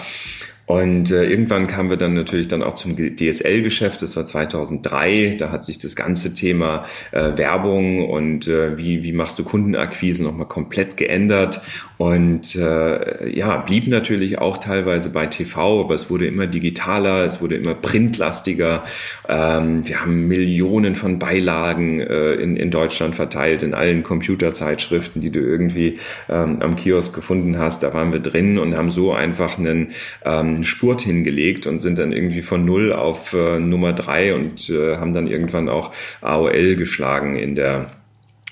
[0.66, 5.52] Und äh, irgendwann kamen wir dann natürlich dann auch zum DSL-Geschäft, das war 2003, da
[5.52, 10.48] hat sich das ganze Thema äh, Werbung und äh, wie, wie machst du Kundenakquise nochmal
[10.48, 11.62] komplett geändert
[11.98, 17.42] und äh, ja, blieb natürlich auch teilweise bei TV, aber es wurde immer digitaler, es
[17.42, 18.84] wurde immer printlastiger.
[19.30, 25.32] Ähm, wir haben Millionen von Beilagen äh, in, in Deutschland verteilt, in allen Computerzeitschriften, die
[25.32, 27.84] du irgendwie ähm, am Kiosk gefunden hast.
[27.84, 29.92] Da waren wir drin und haben so einfach einen
[30.26, 34.70] ähm, einen Spurt hingelegt und sind dann irgendwie von null auf äh, Nummer drei und
[34.70, 35.92] äh, haben dann irgendwann auch
[36.22, 37.92] AOL geschlagen in der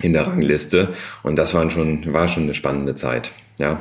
[0.01, 3.31] in der Rangliste und das war schon war schon eine spannende Zeit.
[3.59, 3.79] Ja.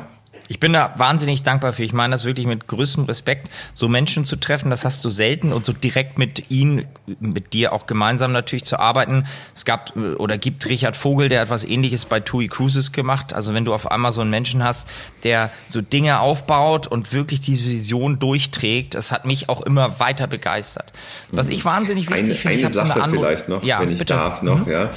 [0.49, 1.85] Ich bin da wahnsinnig dankbar für.
[1.85, 5.53] Ich meine das wirklich mit größtem Respekt, so Menschen zu treffen, das hast du selten
[5.53, 6.87] und so direkt mit ihnen,
[7.21, 9.27] mit dir auch gemeinsam natürlich zu arbeiten.
[9.55, 13.33] Es gab oder gibt Richard Vogel, der hat was ähnliches bei TUI Cruises gemacht.
[13.35, 14.89] Also wenn du auf einmal so einen Menschen hast,
[15.25, 20.27] der so Dinge aufbaut und wirklich diese Vision durchträgt, das hat mich auch immer weiter
[20.27, 20.93] begeistert.
[21.31, 24.15] Was ich wahnsinnig wichtig finde, ich habe so eine vielleicht noch, ja, wenn ich bitte.
[24.15, 24.73] darf noch, mhm.
[24.73, 24.91] ja.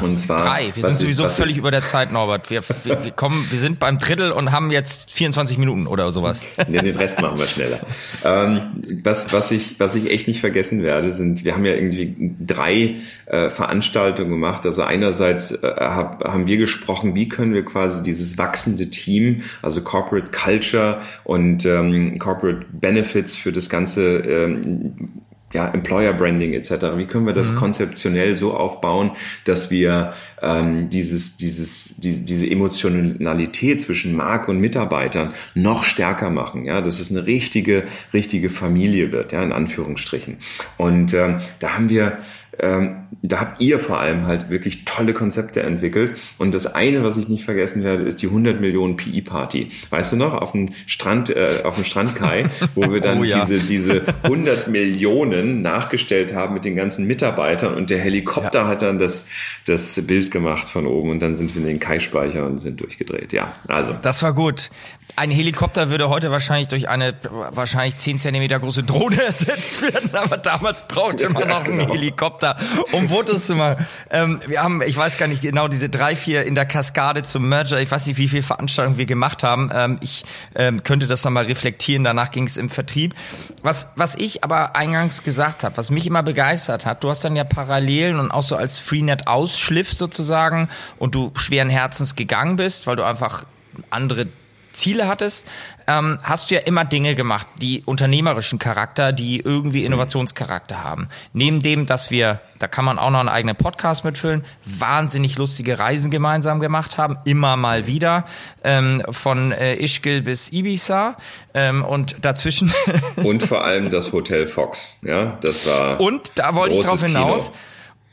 [0.00, 0.72] Und zwar drei.
[0.74, 2.50] Wir sind sowieso ich, völlig ich, über der Zeit, Norbert.
[2.50, 6.46] Wir, wir, wir, kommen, wir sind beim Drittel und haben jetzt 24 Minuten oder sowas.
[6.66, 7.80] Nee, den Rest machen wir schneller.
[8.24, 8.62] Ähm,
[9.04, 12.96] was, was ich, was ich echt nicht vergessen werde, sind, wir haben ja irgendwie drei
[13.26, 14.66] äh, Veranstaltungen gemacht.
[14.66, 19.80] Also einerseits äh, hab, haben wir gesprochen, wie können wir quasi dieses wachsende Team, also
[19.82, 26.96] Corporate Culture und ähm, Corporate Benefits für das ganze ähm, ja, Employer Branding etc.
[26.96, 27.56] Wie können wir das mhm.
[27.56, 29.12] konzeptionell so aufbauen,
[29.44, 36.64] dass wir ähm, dieses, dieses, diese, diese Emotionalität zwischen Marke und Mitarbeitern noch stärker machen,
[36.64, 40.36] ja, dass es eine richtige, richtige Familie wird, ja, in Anführungsstrichen.
[40.76, 42.18] Und ähm, da haben wir
[42.60, 46.18] ähm, da habt ihr vor allem halt wirklich tolle Konzepte entwickelt.
[46.38, 49.70] Und das eine, was ich nicht vergessen werde, ist die 100 Millionen PI-Party.
[49.90, 52.44] Weißt du noch, auf dem Strand, äh, auf dem Strandkai,
[52.74, 53.40] wo wir dann oh, ja.
[53.40, 58.68] diese, diese 100 Millionen nachgestellt haben mit den ganzen Mitarbeitern und der Helikopter ja.
[58.68, 59.28] hat dann das,
[59.66, 63.32] das Bild gemacht von oben und dann sind wir in den Kai-Speicher und sind durchgedreht.
[63.32, 63.94] Ja, also.
[64.02, 64.70] Das war gut.
[65.16, 67.12] Ein Helikopter würde heute wahrscheinlich durch eine
[67.50, 71.92] wahrscheinlich 10 Zentimeter große Drohne ersetzt werden, aber damals brauchte man noch einen genau.
[71.92, 72.47] Helikopter,
[72.92, 73.86] um Fotos zu machen.
[74.10, 77.48] Ähm, wir haben, ich weiß gar nicht genau, diese drei, vier in der Kaskade zum
[77.48, 79.70] Merger, ich weiß nicht, wie viele Veranstaltungen wir gemacht haben.
[79.74, 83.14] Ähm, ich ähm, könnte das nochmal reflektieren, danach ging es im Vertrieb.
[83.62, 87.36] Was, was ich aber eingangs gesagt habe, was mich immer begeistert hat, du hast dann
[87.36, 92.86] ja Parallelen und auch so als Freenet Ausschliff sozusagen und du schweren Herzens gegangen bist,
[92.86, 93.44] weil du einfach
[93.90, 94.28] andere
[94.72, 95.46] Ziele hattest,
[95.88, 101.08] ähm, hast du ja immer Dinge gemacht, die unternehmerischen Charakter, die irgendwie Innovationscharakter haben.
[101.32, 105.78] Neben dem, dass wir, da kann man auch noch einen eigenen Podcast mitfüllen, wahnsinnig lustige
[105.78, 108.24] Reisen gemeinsam gemacht haben, immer mal wieder,
[108.62, 111.16] ähm, von äh, Ischgl bis Ibiza
[111.54, 112.72] ähm, und dazwischen.
[113.16, 116.00] und vor allem das Hotel Fox, ja, das war.
[116.00, 117.46] Und da wollte ich drauf hinaus.
[117.46, 117.58] Kino.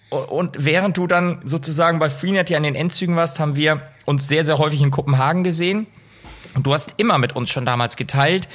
[0.09, 4.27] Und während du dann sozusagen bei Freenet ja an den Endzügen warst, haben wir uns
[4.29, 5.88] sehr, sehr häufig in Kopenhagen gesehen.
[6.55, 8.47] Und du hast immer mit uns schon damals geteilt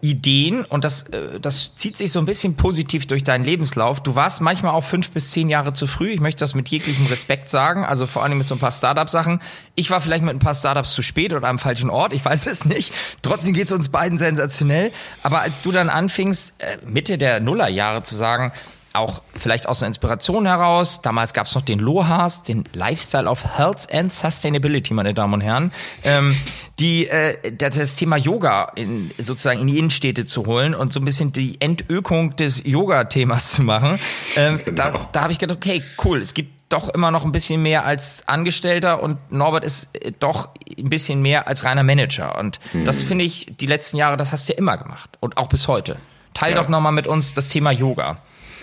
[0.00, 4.00] Ideen und das, äh, das zieht sich so ein bisschen positiv durch deinen Lebenslauf.
[4.00, 6.10] Du warst manchmal auch fünf bis zehn Jahre zu früh.
[6.10, 9.40] Ich möchte das mit jeglichem Respekt sagen, also vor allem mit so ein paar Startup-Sachen.
[9.74, 12.46] Ich war vielleicht mit ein paar Startups zu spät oder am falschen Ort, ich weiß
[12.46, 12.92] es nicht.
[13.22, 14.92] Trotzdem geht es uns beiden sensationell.
[15.22, 18.52] Aber als du dann anfingst, äh, Mitte der Nullerjahre zu sagen,
[18.98, 21.00] auch vielleicht aus einer Inspiration heraus.
[21.02, 25.40] Damals gab es noch den LOHAS, den Lifestyle of Health and Sustainability, meine Damen und
[25.40, 25.72] Herren,
[26.04, 26.36] ähm,
[26.78, 31.04] die äh, das Thema Yoga in, sozusagen in die Innenstädte zu holen und so ein
[31.04, 33.98] bisschen die Entökung des Yoga-Themas zu machen.
[34.36, 34.90] Ähm, genau.
[34.90, 37.84] Da, da habe ich gedacht, okay, cool, es gibt doch immer noch ein bisschen mehr
[37.84, 42.38] als Angestellter und Norbert ist äh, doch ein bisschen mehr als reiner Manager.
[42.38, 42.84] Und hm.
[42.84, 45.68] das finde ich, die letzten Jahre, das hast du ja immer gemacht und auch bis
[45.68, 45.96] heute.
[46.34, 46.58] Teil ja.
[46.62, 48.18] doch nochmal mit uns das Thema Yoga.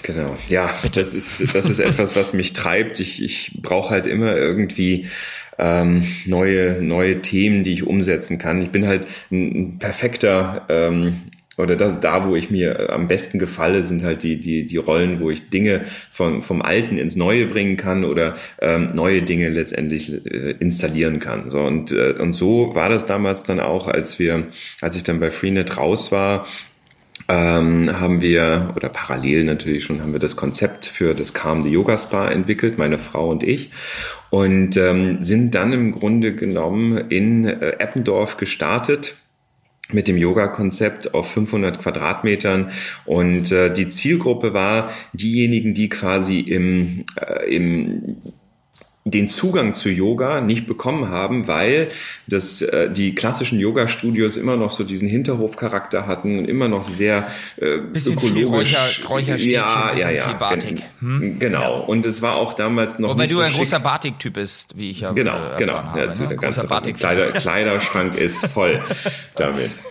[0.05, 0.99] Genau, ja, Bitte.
[0.99, 2.99] das ist, das ist etwas, was mich treibt.
[2.99, 5.07] Ich, ich brauche halt immer irgendwie
[5.57, 8.61] ähm, neue, neue Themen, die ich umsetzen kann.
[8.61, 11.21] Ich bin halt ein, ein perfekter ähm,
[11.57, 15.21] oder da, da, wo ich mir am besten gefalle, sind halt die, die, die Rollen,
[15.21, 20.23] wo ich Dinge vom, vom Alten ins Neue bringen kann oder ähm, neue Dinge letztendlich
[20.27, 21.49] äh, installieren kann.
[21.49, 24.49] So, und, äh, und so war das damals dann auch, als wir,
[24.81, 26.45] als ich dann bei Freenet raus war
[27.27, 31.69] ähm, haben wir, oder parallel natürlich schon, haben wir das Konzept für das Calm the
[31.69, 33.71] Yoga Spa entwickelt, meine Frau und ich.
[34.29, 39.15] Und ähm, sind dann im Grunde genommen in äh, Eppendorf gestartet
[39.91, 42.71] mit dem Yoga-Konzept auf 500 Quadratmetern
[43.05, 48.17] und äh, die Zielgruppe war diejenigen, die quasi im, äh, im
[49.07, 51.89] den Zugang zu Yoga nicht bekommen haben, weil
[52.25, 57.27] das, äh, die klassischen Yoga-Studios immer noch so diesen Hinterhofcharakter hatten und immer noch sehr
[57.57, 58.75] äh, bisschen ökologisch.
[58.75, 60.81] Viel Räucher, ja, ja, ja, viel Batik.
[61.01, 61.37] Hm?
[61.37, 61.81] Genau.
[61.81, 61.85] Ja.
[61.85, 63.09] Und es war auch damals noch.
[63.09, 65.83] Wobei du so ein großer Batik-Typ bist, wie ich ja Genau, äh, genau.
[65.83, 66.27] Habe, ja, ne?
[66.27, 68.81] Der ganze Kleider, Kleiderschrank ist voll
[69.35, 69.81] damit.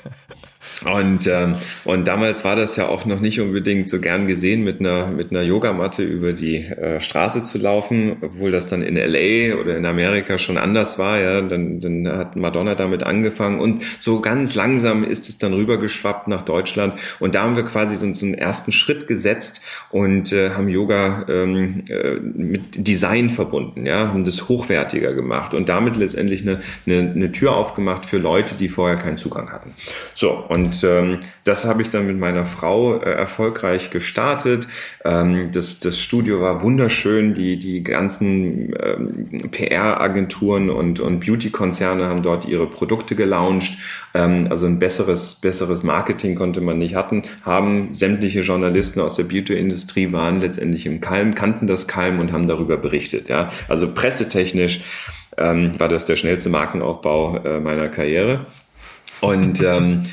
[0.84, 4.80] Und, ähm, und damals war das ja auch noch nicht unbedingt so gern gesehen, mit
[4.80, 9.56] einer, mit einer Yogamatte über die äh, Straße zu laufen, obwohl das dann in LA
[9.60, 11.20] oder in Amerika schon anders war.
[11.20, 16.28] Ja, dann, dann hat Madonna damit angefangen und so ganz langsam ist es dann rübergeschwappt
[16.28, 16.94] nach Deutschland.
[17.20, 21.26] Und da haben wir quasi so, so einen ersten Schritt gesetzt und äh, haben Yoga
[21.28, 27.10] ähm, äh, mit Design verbunden, ja, haben das hochwertiger gemacht und damit letztendlich eine, eine,
[27.10, 29.74] eine Tür aufgemacht für Leute, die vorher keinen Zugang hatten.
[30.14, 34.68] So, und ähm, das habe ich dann mit meiner Frau äh, erfolgreich gestartet.
[35.04, 37.34] Ähm, das, das Studio war wunderschön.
[37.34, 43.78] Die, die ganzen ähm, PR-Agenturen und, und Beauty-Konzerne haben dort ihre Produkte gelauncht.
[44.14, 47.92] Ähm, also ein besseres, besseres Marketing konnte man nicht hatten, haben.
[47.92, 52.76] Sämtliche Journalisten aus der Beauty-Industrie waren letztendlich im Kalm, kannten das Kalm und haben darüber
[52.76, 53.28] berichtet.
[53.28, 54.84] Ja, Also pressetechnisch
[55.36, 58.46] ähm, war das der schnellste Markenaufbau äh, meiner Karriere.
[59.20, 60.04] Und ähm,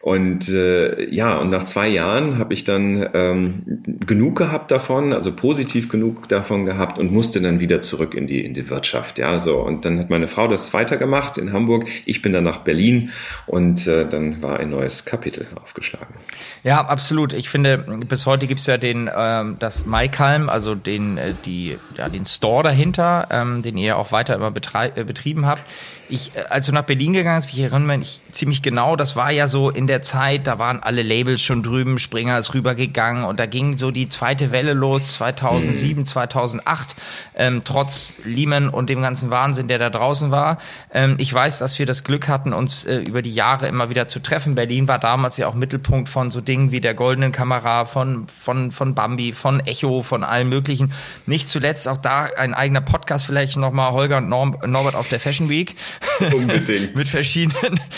[0.00, 5.32] und äh, ja, und nach zwei Jahren habe ich dann ähm, genug gehabt davon, also
[5.32, 9.18] positiv genug davon gehabt und musste dann wieder zurück in die in die Wirtschaft.
[9.18, 11.86] Ja, so und dann hat meine Frau das weitergemacht in Hamburg.
[12.04, 13.10] Ich bin dann nach Berlin
[13.46, 16.14] und äh, dann war ein neues Kapitel aufgeschlagen.
[16.62, 17.32] Ja, absolut.
[17.32, 22.08] Ich finde, bis heute gibt's ja den ähm, das Maikalm, also den äh, die ja,
[22.08, 25.62] den Store dahinter, ähm, den ihr auch weiter immer äh, betrieben habt
[26.08, 29.30] ich, äh, als du nach Berlin gegangen bist, ich erinnere mich ziemlich genau, das war
[29.30, 33.38] ja so in der Zeit, da waren alle Labels schon drüben, Springer ist rübergegangen und
[33.38, 36.06] da ging so die zweite Welle los, 2007, mhm.
[36.06, 36.96] 2008,
[37.36, 40.58] ähm, trotz Lehman und dem ganzen Wahnsinn, der da draußen war.
[40.92, 44.08] Ähm, ich weiß, dass wir das Glück hatten, uns äh, über die Jahre immer wieder
[44.08, 44.54] zu treffen.
[44.54, 48.70] Berlin war damals ja auch Mittelpunkt von so Dingen wie der goldenen Kamera, von, von,
[48.72, 50.92] von Bambi, von Echo, von allen möglichen.
[51.26, 55.48] Nicht zuletzt auch da ein eigener Podcast vielleicht nochmal Holger und Norbert auf der Fashion
[55.48, 55.76] Week.
[56.32, 56.96] Unbedingt.
[56.96, 57.80] mit verschiedenen.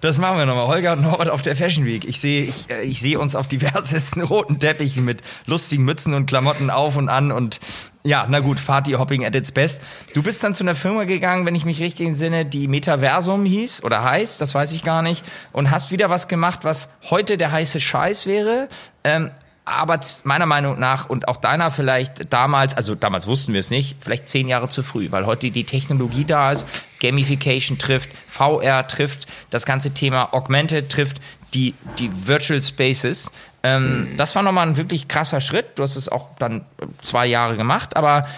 [0.00, 0.66] Das machen wir nochmal.
[0.66, 2.04] Holger und Norbert auf der Fashion Week.
[2.04, 6.26] Ich sehe, ich, äh, ich sehe uns auf diversesten roten Teppichen mit lustigen Mützen und
[6.26, 7.60] Klamotten auf und an und
[8.02, 9.80] ja, na gut, Party Hopping at its best.
[10.12, 13.82] Du bist dann zu einer Firma gegangen, wenn ich mich richtig entsinne, die Metaversum hieß
[13.82, 17.50] oder heißt, das weiß ich gar nicht, und hast wieder was gemacht, was heute der
[17.50, 18.68] heiße Scheiß wäre,
[19.04, 19.30] ähm,
[19.64, 23.96] aber meiner Meinung nach und auch deiner vielleicht damals, also damals wussten wir es nicht,
[24.00, 26.66] vielleicht zehn Jahre zu früh, weil heute die Technologie da ist,
[27.00, 31.20] Gamification trifft, VR trifft, das ganze Thema Augmented trifft,
[31.54, 33.30] die, die Virtual Spaces.
[33.62, 34.16] Ähm, mhm.
[34.18, 35.66] Das war nochmal ein wirklich krasser Schritt.
[35.76, 36.66] Du hast es auch dann
[37.02, 38.28] zwei Jahre gemacht, aber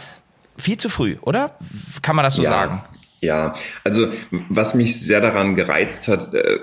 [0.56, 1.56] viel zu früh, oder?
[2.02, 2.48] Kann man das so ja.
[2.48, 2.84] sagen?
[3.20, 4.08] Ja, also
[4.48, 6.58] was mich sehr daran gereizt hat, äh,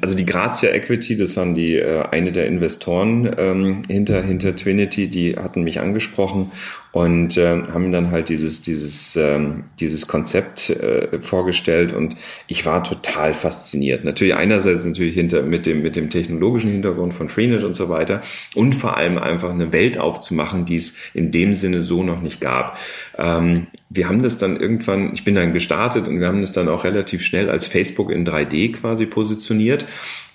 [0.00, 5.08] also die Grazia Equity, das waren die äh, eine der Investoren ähm, hinter hinter Twinity,
[5.08, 6.52] die hatten mich angesprochen
[6.96, 12.82] und äh, haben dann halt dieses dieses ähm, dieses Konzept äh, vorgestellt und ich war
[12.82, 14.02] total fasziniert.
[14.02, 18.22] Natürlich einerseits natürlich hinter mit dem mit dem technologischen Hintergrund von Freenet und so weiter
[18.54, 22.40] und vor allem einfach eine Welt aufzumachen, die es in dem Sinne so noch nicht
[22.40, 22.78] gab.
[23.18, 26.66] Ähm, wir haben das dann irgendwann, ich bin dann gestartet und wir haben das dann
[26.66, 29.84] auch relativ schnell als Facebook in 3D quasi positioniert.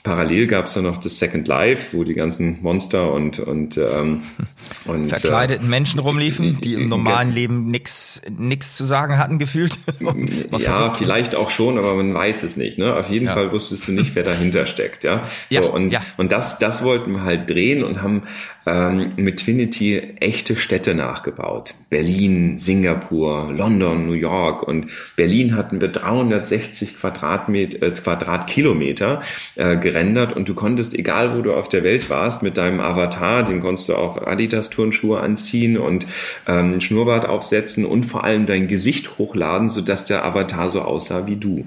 [0.03, 4.23] Parallel gab es dann noch das Second Life, wo die ganzen Monster und und ähm,
[4.85, 9.77] und verkleideten äh, Menschen rumliefen, die im normalen Leben nix nix zu sagen hatten gefühlt.
[10.57, 12.79] ja, vielleicht auch schon, aber man weiß es nicht.
[12.79, 12.95] Ne?
[12.95, 13.33] Auf jeden ja.
[13.33, 15.03] Fall wusstest du nicht, wer dahinter steckt.
[15.03, 16.01] Ja, so ja, und ja.
[16.17, 18.23] und das das wollten wir halt drehen und haben
[18.65, 21.73] ähm, mit Twinity echte Städte nachgebaut.
[21.89, 29.21] Berlin, Singapur, London, New York und Berlin hatten wir 360 Quadratmeter, äh, Quadratkilometer
[29.55, 33.43] äh, gerendert und du konntest, egal wo du auf der Welt warst, mit deinem Avatar,
[33.43, 36.05] den konntest du auch Adidas-Turnschuhe anziehen und
[36.47, 41.37] ähm, Schnurrbart aufsetzen und vor allem dein Gesicht hochladen, sodass der Avatar so aussah wie
[41.37, 41.65] du.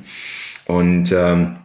[0.67, 1.57] Und ähm,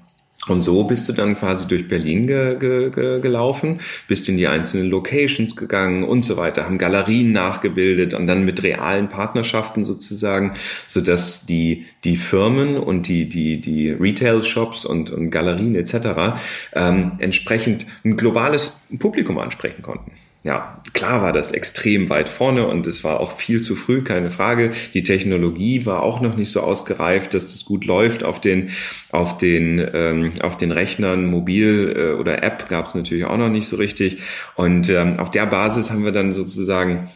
[0.50, 4.48] und so bist du dann quasi durch Berlin ge, ge, ge, gelaufen, bist in die
[4.48, 10.54] einzelnen Locations gegangen und so weiter, haben Galerien nachgebildet und dann mit realen Partnerschaften sozusagen,
[10.88, 16.40] so dass die, die Firmen und die, die, die Retail-Shops und, und Galerien etc.
[16.74, 22.88] Ähm, entsprechend ein globales Publikum ansprechen konnten ja, klar war das extrem weit vorne und
[22.88, 24.71] es war auch viel zu früh, keine Frage.
[24.93, 28.69] Die Technologie war auch noch nicht so ausgereift, dass das gut läuft auf den,
[29.12, 31.25] auf den, ähm, auf den Rechnern.
[31.25, 34.19] Mobil äh, oder App gab es natürlich auch noch nicht so richtig.
[34.56, 37.10] Und ähm, auf der Basis haben wir dann sozusagen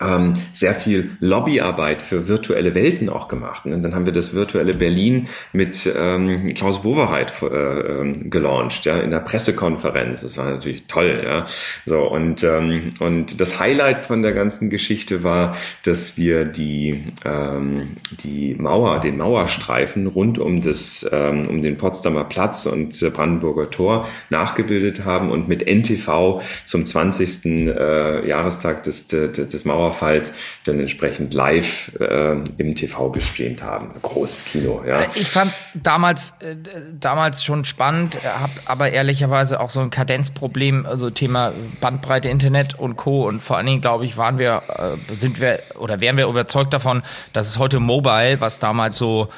[0.00, 3.64] ähm, sehr viel Lobbyarbeit für virtuelle Welten auch gemacht.
[3.66, 8.98] Und dann haben wir das virtuelle Berlin mit ähm, Klaus Wowereit äh, ähm, gelauncht, ja,
[9.00, 10.22] in der Pressekonferenz.
[10.22, 11.46] Das war natürlich toll, ja.
[11.86, 17.96] So und ähm, und das Highlight von der ganzen Geschichte war, dass wir die ähm,
[18.22, 23.70] die Mauer, den Mauerstreifen rund um das ähm, um den Potsdamer Platz und äh, Brandenburger
[23.70, 27.44] Tor nachgebildet haben und mit NTV zum 20.
[27.44, 33.94] Äh, Jahrestag des des, des Mauer Mauerfalls dann entsprechend live äh, im TV gestreamt haben.
[34.00, 34.96] Großes Kino, ja.
[35.14, 36.56] Ich fand's damals, äh,
[36.98, 42.96] damals schon spannend, hab aber ehrlicherweise auch so ein Kadenzproblem, also Thema Bandbreite Internet und
[42.96, 43.26] Co.
[43.26, 46.72] Und vor allen Dingen, glaube ich, waren wir, äh, sind wir oder wären wir überzeugt
[46.72, 47.02] davon,
[47.32, 49.28] dass es heute Mobile, was damals so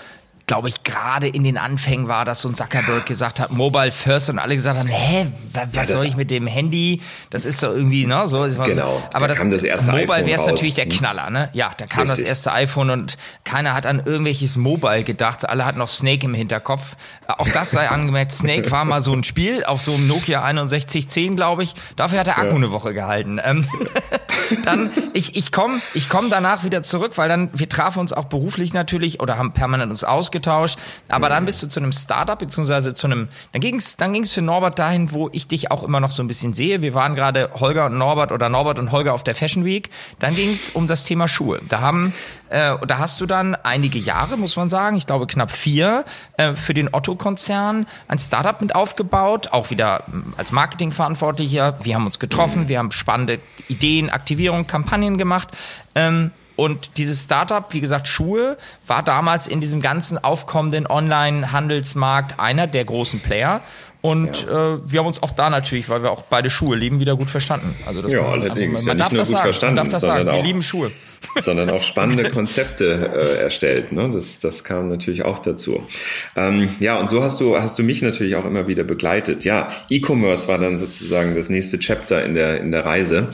[0.52, 4.28] glaube ich, gerade in den Anfängen war, dass so ein Zuckerberg gesagt hat, Mobile First
[4.28, 5.26] und alle gesagt haben, hä,
[5.72, 7.00] was ja, soll ich mit dem Handy?
[7.30, 8.46] Das ist doch irgendwie, ne, so.
[8.62, 9.02] Genau.
[9.14, 11.48] Aber da das, das erste Mobile wäre es natürlich der Knaller, ne?
[11.54, 12.18] Ja, da kam Richtig.
[12.18, 15.48] das erste iPhone und keiner hat an irgendwelches Mobile gedacht.
[15.48, 16.96] Alle hatten noch Snake im Hinterkopf.
[17.26, 21.34] Auch das sei angemerkt, Snake war mal so ein Spiel auf so einem Nokia 6110,
[21.34, 21.72] glaube ich.
[21.96, 22.56] Dafür hat der Akku ja.
[22.56, 23.40] eine Woche gehalten.
[23.42, 23.66] Ähm,
[24.64, 28.24] dann, ich, ich komme ich komm danach wieder zurück, weil dann, wir trafen uns auch
[28.24, 30.78] beruflich natürlich oder haben permanent uns ausgetauscht.
[31.08, 34.42] Aber dann bist du zu einem Startup, beziehungsweise zu einem, dann ging's dann ging's für
[34.42, 36.82] Norbert dahin, wo ich dich auch immer noch so ein bisschen sehe.
[36.82, 39.90] Wir waren gerade Holger und Norbert oder Norbert und Holger auf der Fashion Week.
[40.18, 41.60] Dann ging's um das Thema Schuhe.
[41.68, 42.12] Da haben,
[42.52, 46.04] äh, da hast du dann einige Jahre, muss man sagen, ich glaube knapp vier,
[46.36, 50.04] äh, für den Otto-Konzern ein Startup mit aufgebaut, auch wieder
[50.36, 51.78] als Marketingverantwortlicher.
[51.82, 55.48] Wir haben uns getroffen, wir haben spannende Ideen, Aktivierung, Kampagnen gemacht.
[55.94, 62.66] Ähm, und dieses Startup, wie gesagt, Schuhe, war damals in diesem ganzen aufkommenden Online-Handelsmarkt einer
[62.66, 63.62] der großen Player.
[64.02, 64.74] Und ja.
[64.74, 67.30] äh, wir haben uns auch da natürlich, weil wir auch beide Schuhe lieben, wieder gut
[67.30, 67.72] verstanden.
[67.86, 68.84] Also das ja, man, allerdings.
[68.84, 69.42] Man, man ja darf das sagen.
[69.44, 70.28] Verstanden, man darf das sagen.
[70.28, 70.90] Wir lieben Schuhe.
[71.40, 73.92] Sondern auch spannende Konzepte äh, erstellt.
[73.92, 74.10] Ne?
[74.12, 75.86] Das, das kam natürlich auch dazu.
[76.34, 79.44] Ähm, ja, und so hast du, hast du mich natürlich auch immer wieder begleitet.
[79.44, 83.28] Ja, E-Commerce war dann sozusagen das nächste Chapter in der, in der Reise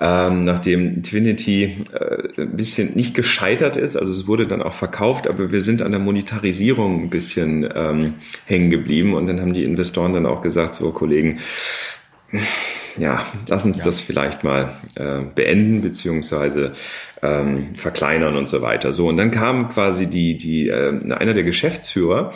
[0.00, 5.28] ähm, nachdem Twinity äh, ein bisschen nicht gescheitert ist, also es wurde dann auch verkauft,
[5.28, 8.14] aber wir sind an der Monetarisierung ein bisschen ähm,
[8.46, 11.40] hängen geblieben und dann haben die Investoren dann auch gesagt, so Kollegen,
[12.96, 13.84] ja, lass uns ja.
[13.84, 16.72] das vielleicht mal äh, beenden beziehungsweise
[17.22, 18.94] ähm, verkleinern und so weiter.
[18.94, 22.32] So und dann kam quasi die die äh, einer der Geschäftsführer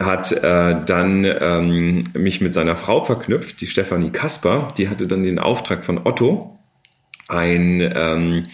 [0.00, 5.22] hat äh, dann ähm, mich mit seiner Frau verknüpft, die Stefanie Kasper, die hatte dann
[5.22, 6.55] den Auftrag von Otto,
[7.28, 8.46] ein ähm,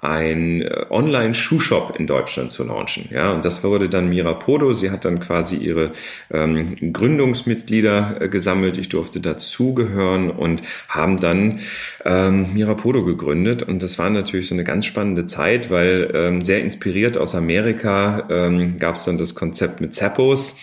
[0.00, 3.08] ein äh, Online-Schuhshop in Deutschland zu launchen.
[3.10, 4.72] Ja, und das wurde dann Mirapodo.
[4.72, 5.92] Sie hat dann quasi ihre
[6.30, 8.78] ähm, Gründungsmitglieder äh, gesammelt.
[8.78, 11.60] Ich durfte dazugehören und haben dann
[12.04, 13.62] ähm, Mirapodo gegründet.
[13.62, 18.26] Und das war natürlich so eine ganz spannende Zeit, weil ähm, sehr inspiriert aus Amerika
[18.30, 20.58] ähm, gab es dann das Konzept mit Zappos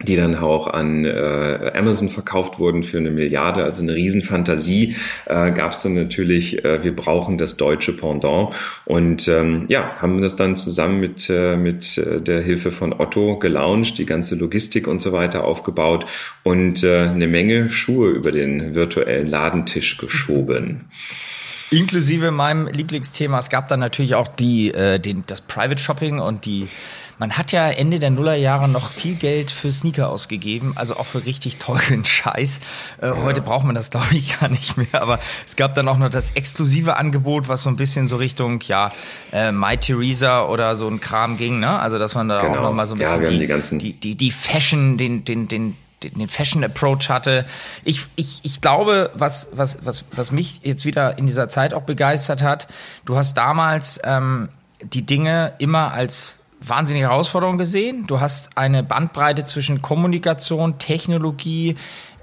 [0.00, 4.94] die dann auch an äh, Amazon verkauft wurden für eine Milliarde, also eine Riesenfantasie,
[5.26, 10.22] äh, gab es dann natürlich, äh, wir brauchen das deutsche Pendant und ähm, ja, haben
[10.22, 14.86] das dann zusammen mit, äh, mit äh, der Hilfe von Otto gelauncht, die ganze Logistik
[14.86, 16.06] und so weiter aufgebaut
[16.44, 20.84] und äh, eine Menge Schuhe über den virtuellen Ladentisch geschoben.
[21.70, 26.46] Inklusive meinem Lieblingsthema, es gab dann natürlich auch die, äh, den, das Private Shopping und
[26.46, 26.68] die
[27.18, 31.24] man hat ja Ende der Nullerjahre noch viel Geld für Sneaker ausgegeben, also auch für
[31.24, 32.60] richtig teuren Scheiß.
[33.00, 33.22] Äh, ja.
[33.22, 35.02] Heute braucht man das, glaube ich, gar nicht mehr.
[35.02, 38.60] Aber es gab dann auch noch das exklusive Angebot, was so ein bisschen so Richtung,
[38.62, 38.90] ja,
[39.32, 41.78] äh, My Theresa oder so ein Kram ging, ne?
[41.78, 42.58] Also, dass man da genau.
[42.58, 45.24] auch noch mal so ein bisschen ja, die, die, ganzen die, die, die Fashion, den,
[45.24, 47.44] den, den, den Fashion Approach hatte.
[47.84, 51.82] Ich, ich, ich glaube, was, was, was, was mich jetzt wieder in dieser Zeit auch
[51.82, 52.68] begeistert hat,
[53.04, 54.48] du hast damals ähm,
[54.80, 58.06] die Dinge immer als wahnsinnige Herausforderung gesehen.
[58.06, 61.76] Du hast eine Bandbreite zwischen Kommunikation, Technologie,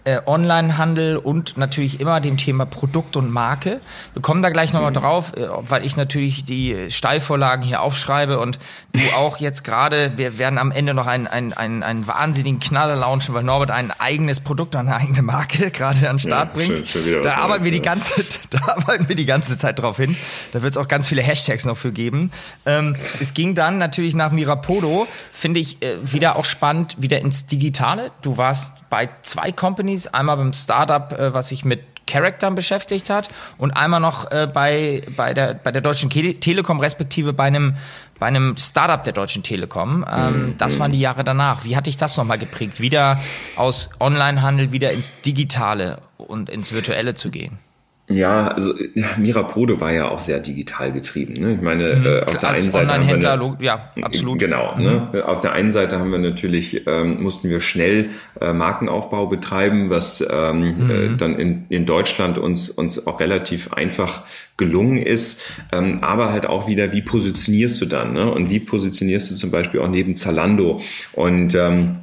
[0.06, 3.82] äh, Onlinehandel und natürlich immer dem Thema Produkt und Marke.
[4.14, 4.96] Wir kommen da gleich nochmal mhm.
[4.96, 8.60] drauf, äh, weil ich natürlich die Steilvorlagen hier aufschreibe und
[8.94, 12.96] du auch jetzt gerade, wir werden am Ende noch einen, einen, einen, einen wahnsinnigen Knaller
[12.96, 16.88] launchen, weil Norbert ein eigenes Produkt, eine eigene Marke gerade an den Start ja, bringt.
[16.88, 20.16] Schön, schön da arbeiten wir die ganze, da arbeiten wir die ganze Zeit drauf hin.
[20.52, 22.32] Da wird es auch ganz viele Hashtags noch für geben.
[22.66, 27.48] Ähm, es ging dann natürlich nach Mirapodo, finde ich äh, wieder auch spannend, wieder ins
[27.48, 28.12] Digitale.
[28.22, 33.28] Du warst bei zwei Companies, einmal beim Startup, äh, was sich mit Charaktern beschäftigt hat
[33.58, 37.76] und einmal noch äh, bei, bei, der, bei der Deutschen Telekom, respektive bei einem,
[38.20, 40.06] bei einem Startup der Deutschen Telekom.
[40.10, 40.58] Ähm, mhm.
[40.60, 41.66] Das waren die Jahre danach.
[41.66, 42.80] Wie hatte ich das nochmal geprägt?
[42.80, 43.20] Wieder
[43.58, 47.60] aus Onlinehandel wieder ins Digitale und ins Virtuelle zu gehen?
[48.08, 51.34] Ja, also ja, Mirapode war ja auch sehr digital getrieben.
[51.34, 51.56] Ne?
[51.56, 52.06] Ich meine, mhm.
[52.06, 54.38] äh, auf der einen Seite haben wir eine, ja, absolut.
[54.38, 54.76] Genau.
[54.78, 55.08] Ne?
[55.12, 55.18] Mhm.
[55.18, 55.28] Ne?
[55.28, 60.24] Auf der einen Seite haben wir natürlich ähm, mussten wir schnell äh, Markenaufbau betreiben, was
[60.30, 60.92] ähm, mhm.
[60.92, 64.22] äh, dann in, in Deutschland uns uns auch relativ einfach
[64.56, 65.50] gelungen ist.
[65.72, 68.14] Ähm, aber halt auch wieder, wie positionierst du dann?
[68.14, 68.32] Ne?
[68.32, 70.82] Und wie positionierst du zum Beispiel auch neben Zalando
[71.14, 71.98] und ähm,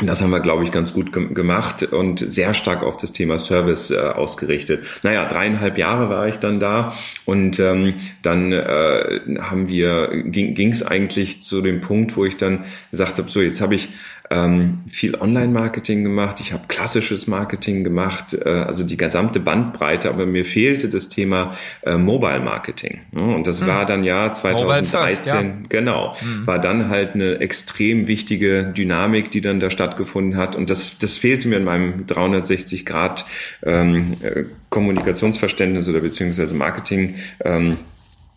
[0.00, 3.40] das haben wir, glaube ich, ganz gut ge gemacht und sehr stark auf das Thema
[3.40, 4.84] Service äh, ausgerichtet.
[5.02, 10.84] Naja, dreieinhalb Jahre war ich dann da und ähm, dann äh, haben wir ging es
[10.84, 13.88] eigentlich zu dem Punkt, wo ich dann gesagt habe, so jetzt habe ich
[14.30, 20.26] ähm, viel Online-Marketing gemacht, ich habe klassisches Marketing gemacht, äh, also die gesamte Bandbreite, aber
[20.26, 23.00] mir fehlte das Thema äh, Mobile-Marketing.
[23.16, 23.66] Ja, und das hm.
[23.68, 25.44] war dann ja 2013, first, ja.
[25.68, 26.46] genau, hm.
[26.46, 30.56] war dann halt eine extrem wichtige Dynamik, die dann da stattgefunden hat.
[30.56, 33.24] Und das, das fehlte mir in meinem 360 Grad
[33.62, 37.14] ähm, äh, Kommunikationsverständnis oder beziehungsweise Marketing.
[37.44, 37.78] Ähm,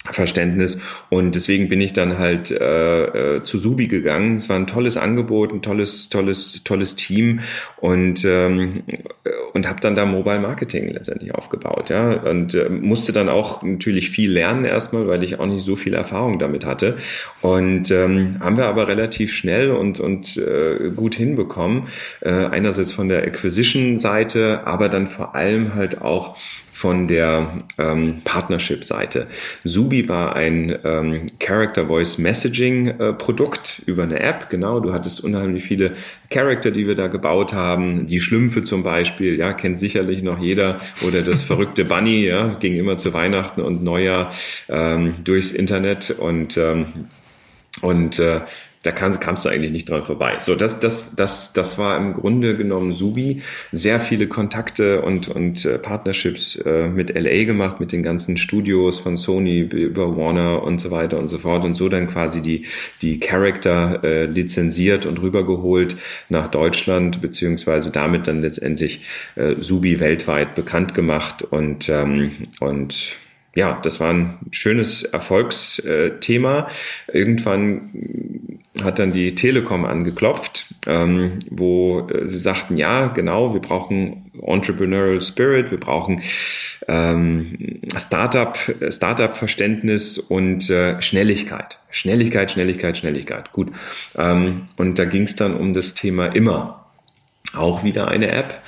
[0.10, 0.80] Verständnis
[1.10, 4.38] und deswegen bin ich dann halt äh, äh, zu Subi gegangen.
[4.38, 7.42] Es war ein tolles Angebot, ein tolles, tolles, tolles Team
[7.78, 8.82] und ähm,
[9.54, 14.10] und habe dann da Mobile Marketing letztendlich aufgebaut, ja und äh, musste dann auch natürlich
[14.10, 16.98] viel lernen erstmal, weil ich auch nicht so viel Erfahrung damit hatte
[17.42, 21.84] und ähm, haben wir aber relativ schnell und und äh, gut hinbekommen.
[22.22, 26.38] Äh, einerseits von der Acquisition Seite, aber dann vor allem halt auch
[26.82, 29.28] von der ähm, Partnership-Seite.
[29.64, 34.50] Subi war ein ähm, Character Voice Messaging äh, Produkt über eine App.
[34.50, 35.92] Genau, du hattest unheimlich viele
[36.32, 38.08] Charakter, die wir da gebaut haben.
[38.08, 40.82] Die Schlümpfe zum Beispiel, ja, kennt sicherlich noch jeder.
[41.08, 44.34] Oder das verrückte Bunny, ja, ging immer zu Weihnachten und Neujahr
[44.68, 46.88] ähm, durchs Internet und ähm,
[47.82, 48.42] und äh,
[48.84, 50.38] da kann, kamst du eigentlich nicht dran vorbei.
[50.40, 53.42] So, das, das, das, das war im Grunde genommen Subi.
[53.72, 59.00] Sehr viele Kontakte und, und äh, Partnerships äh, mit LA gemacht, mit den ganzen Studios
[59.00, 62.66] von Sony über Warner und so weiter und so fort und so dann quasi die,
[63.04, 65.96] die Charakter äh, lizenziert und rübergeholt
[66.30, 69.02] nach Deutschland, beziehungsweise damit dann letztendlich
[69.36, 73.20] äh, Subi weltweit bekannt gemacht und, ähm, und
[73.56, 76.68] ja, das war ein schönes Erfolgsthema.
[77.12, 84.32] Irgendwann hat dann die Telekom angeklopft, ähm, wo äh, sie sagten, ja, genau, wir brauchen
[84.42, 86.22] Entrepreneurial Spirit, wir brauchen
[86.88, 88.58] ähm, Startup,
[88.90, 91.80] Startup-Verständnis und äh, Schnelligkeit.
[91.90, 93.52] Schnelligkeit, Schnelligkeit, Schnelligkeit.
[93.52, 93.72] Gut.
[94.18, 96.81] Ähm, und da ging es dann um das Thema immer.
[97.54, 98.62] Auch wieder eine App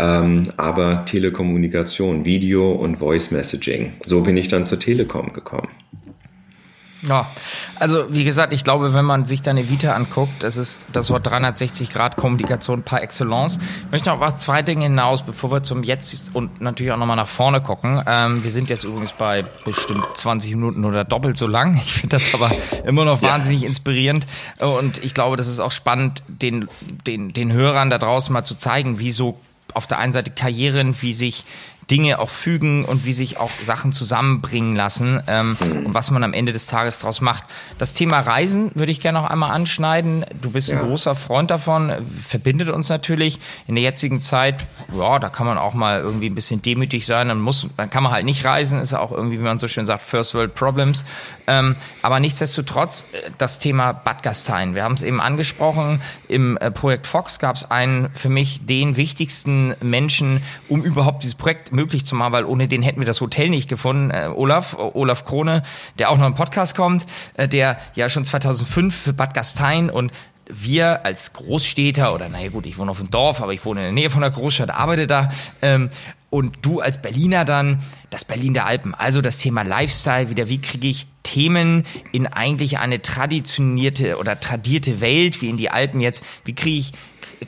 [0.00, 3.92] ähm, aber Telekommunikation, Video und Voice Messaging.
[4.06, 5.68] So bin ich dann zur Telekom gekommen.
[7.02, 7.30] Ja,
[7.76, 11.26] also wie gesagt, ich glaube, wenn man sich deine Vita anguckt, das ist das Wort
[11.26, 13.58] 360 Grad Kommunikation par excellence.
[13.86, 17.16] Ich möchte noch auf zwei Dinge hinaus, bevor wir zum Jetzt und natürlich auch nochmal
[17.16, 18.02] nach vorne gucken.
[18.06, 21.80] Ähm, wir sind jetzt übrigens bei bestimmt 20 Minuten oder doppelt so lang.
[21.84, 22.50] Ich finde das aber
[22.84, 23.68] immer noch wahnsinnig ja.
[23.68, 24.26] inspirierend
[24.58, 26.68] und ich glaube, das ist auch spannend, den,
[27.06, 29.38] den, den Hörern da draußen mal zu zeigen, wie so
[29.72, 31.44] auf der einen Seite Karrieren, wie sich
[31.90, 35.86] Dinge auch fügen und wie sich auch Sachen zusammenbringen lassen ähm, mhm.
[35.86, 37.44] und was man am Ende des Tages daraus macht.
[37.78, 40.24] Das Thema Reisen würde ich gerne noch einmal anschneiden.
[40.40, 40.78] Du bist ja.
[40.78, 41.92] ein großer Freund davon,
[42.24, 44.66] verbindet uns natürlich in der jetzigen Zeit.
[44.96, 47.28] Ja, da kann man auch mal irgendwie ein bisschen demütig sein.
[47.28, 48.80] Dann muss, dann kann man halt nicht reisen.
[48.80, 51.04] Ist auch irgendwie, wie man so schön sagt, First World Problems.
[51.46, 54.74] Ähm, aber nichtsdestotrotz äh, das Thema Bad Gastein.
[54.74, 56.00] Wir haben es eben angesprochen.
[56.28, 61.34] Im äh, Projekt Fox gab es einen für mich den wichtigsten Menschen, um überhaupt dieses
[61.34, 64.10] Projekt möglich zu machen, weil ohne den hätten wir das Hotel nicht gefunden.
[64.10, 65.62] Äh, Olaf, Olaf Krone,
[65.98, 70.12] der auch noch im Podcast kommt, äh, der ja schon 2005 für Bad Gastein und
[70.46, 73.84] wir als Großstädter oder naja gut, ich wohne auf dem Dorf, aber ich wohne in
[73.84, 75.30] der Nähe von der Großstadt, arbeite da
[75.62, 75.90] ähm,
[76.28, 78.94] und du als Berliner dann das Berlin der Alpen.
[78.94, 85.00] Also das Thema Lifestyle wieder, wie kriege ich Themen in eigentlich eine traditionierte oder tradierte
[85.00, 86.92] Welt, wie in die Alpen jetzt, wie kriege ich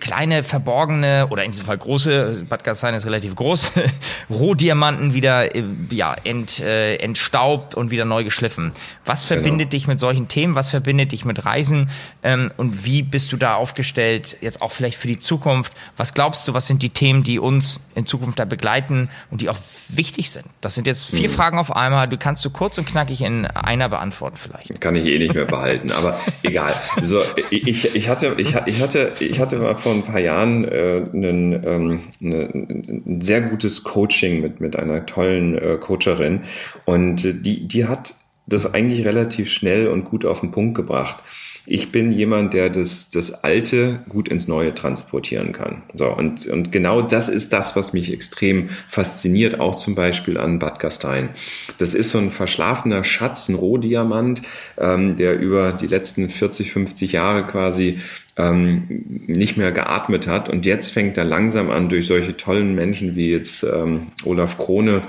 [0.01, 3.73] kleine, verborgene oder in diesem Fall große, Bad Gastein ist relativ groß,
[4.31, 8.73] Rohdiamanten wieder äh, ja, ent, äh, entstaubt und wieder neu geschliffen.
[9.05, 9.41] Was genau.
[9.41, 9.71] verbindet genau.
[9.71, 10.55] dich mit solchen Themen?
[10.55, 11.91] Was verbindet dich mit Reisen?
[12.23, 15.73] Ähm, und wie bist du da aufgestellt, jetzt auch vielleicht für die Zukunft?
[15.97, 19.49] Was glaubst du, was sind die Themen, die uns in Zukunft da begleiten und die
[19.49, 19.59] auch
[19.89, 20.47] wichtig sind?
[20.61, 21.33] Das sind jetzt vier mhm.
[21.33, 22.09] Fragen auf einmal.
[22.09, 24.81] Du kannst du kurz und knackig in einer beantworten vielleicht.
[24.81, 26.73] Kann ich eh nicht mehr behalten, aber egal.
[27.01, 27.21] So,
[27.51, 31.53] ich, ich hatte, ich, ich hatte, ich hatte mal vor ein paar Jahren äh, einen,
[31.65, 36.41] ähm, eine, ein sehr gutes Coaching mit, mit einer tollen äh, Coacherin
[36.85, 38.15] und die, die hat
[38.47, 41.19] das eigentlich relativ schnell und gut auf den Punkt gebracht.
[41.65, 45.83] Ich bin jemand, der das, das Alte gut ins Neue transportieren kann.
[45.95, 50.59] So, und, und genau das ist das, was mich extrem fasziniert, auch zum Beispiel an
[50.59, 51.31] Bad Gastein.
[51.79, 54.43] Das ist so ein verschlafener Schatz, ein Rohdiamant,
[54.77, 58.01] ähm, der über die letzten 40, 50 Jahre quasi
[58.37, 60.49] ähm, nicht mehr geatmet hat.
[60.49, 65.03] Und jetzt fängt er langsam an, durch solche tollen Menschen wie jetzt ähm, Olaf Krone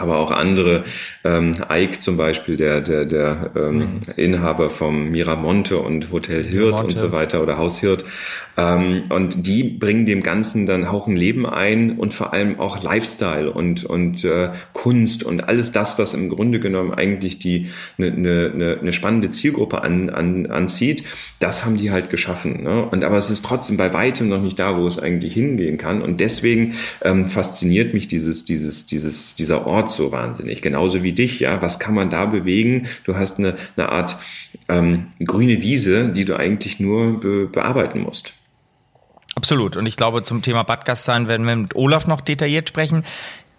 [0.00, 0.84] aber auch andere,
[1.24, 4.00] ähm, Ike zum Beispiel, der, der, der ähm, mhm.
[4.16, 6.84] Inhaber vom Miramonte und Hotel Hirt Miramonte.
[6.84, 8.04] und so weiter oder Haus Hirt.
[8.56, 12.82] Ähm, und die bringen dem Ganzen dann auch ein Leben ein und vor allem auch
[12.82, 17.68] Lifestyle und, und äh, Kunst und alles das, was im Grunde genommen eigentlich die
[17.98, 21.04] eine ne, ne spannende Zielgruppe an, an, anzieht,
[21.38, 22.62] das haben die halt geschaffen.
[22.62, 22.84] Ne?
[22.84, 26.00] Und aber es ist trotzdem bei weitem noch nicht da, wo es eigentlich hingehen kann.
[26.00, 30.62] Und deswegen ähm, fasziniert mich dieses, dieses, dieses, dieser Ort so wahnsinnig.
[30.62, 31.60] Genauso wie dich, ja.
[31.62, 32.88] Was kann man da bewegen?
[33.04, 34.16] Du hast eine, eine Art
[34.68, 38.34] ähm, grüne Wiese, die du eigentlich nur be bearbeiten musst.
[39.34, 39.76] Absolut.
[39.76, 43.04] Und ich glaube, zum Thema Bad Gastein werden wir mit Olaf noch detailliert sprechen.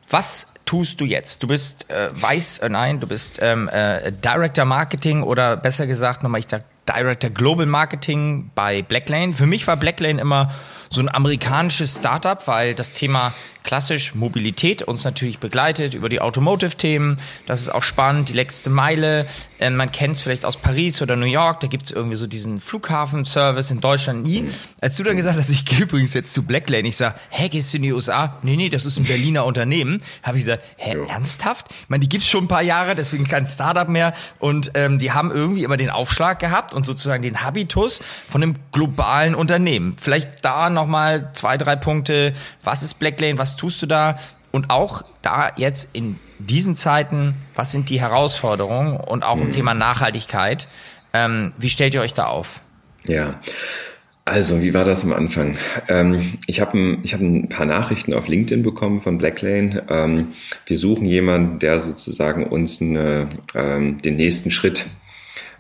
[0.10, 1.44] Was tust du jetzt?
[1.44, 6.24] Du bist äh, weiß, äh, nein, du bist ähm, äh, Director Marketing oder besser gesagt
[6.24, 9.34] nochmal, ich sag Director Global Marketing bei Blacklane.
[9.34, 10.52] Für mich war Blacklane immer
[10.90, 13.34] so ein amerikanisches Startup, weil das Thema
[13.68, 17.20] klassisch Mobilität uns natürlich begleitet über die Automotive-Themen.
[17.46, 19.28] Das ist auch spannend, die letzte Meile.
[19.60, 22.28] Äh, man kennt es vielleicht aus Paris oder New York, da gibt es irgendwie so
[22.28, 24.46] diesen Flughafen-Service in Deutschland nie.
[24.80, 27.74] Als du dann gesagt hast, ich gehe übrigens jetzt zu Blacklane, ich sag, hä, gehst
[27.74, 28.38] du in die USA?
[28.42, 30.02] Nee, nee, das ist ein Berliner Unternehmen.
[30.24, 31.04] Habe ich gesagt, hä, jo.
[31.04, 31.68] ernsthaft?
[31.70, 34.14] Ich meine, die gibt's schon ein paar Jahre, deswegen kein Startup mehr.
[34.40, 38.00] Und ähm, die haben irgendwie immer den Aufschlag gehabt und sozusagen den Habitus
[38.30, 39.98] von einem globalen Unternehmen.
[40.02, 42.34] Vielleicht da nochmal zwei, drei Punkte.
[42.64, 43.38] Was ist Blacklane?
[43.38, 44.18] Was tust du da?
[44.52, 49.52] Und auch da jetzt in diesen Zeiten, was sind die Herausforderungen und auch im mhm.
[49.52, 50.68] Thema Nachhaltigkeit?
[51.14, 52.62] Ähm, wie stellt ihr euch da auf?
[53.06, 53.40] Ja.
[54.26, 55.58] Also, wie war das am Anfang?
[55.88, 59.86] Ähm, ich habe ein, hab ein paar Nachrichten auf LinkedIn bekommen von Blacklane.
[59.90, 60.34] Ähm,
[60.66, 64.88] wir suchen jemanden, der sozusagen uns eine, ähm, den nächsten Schritt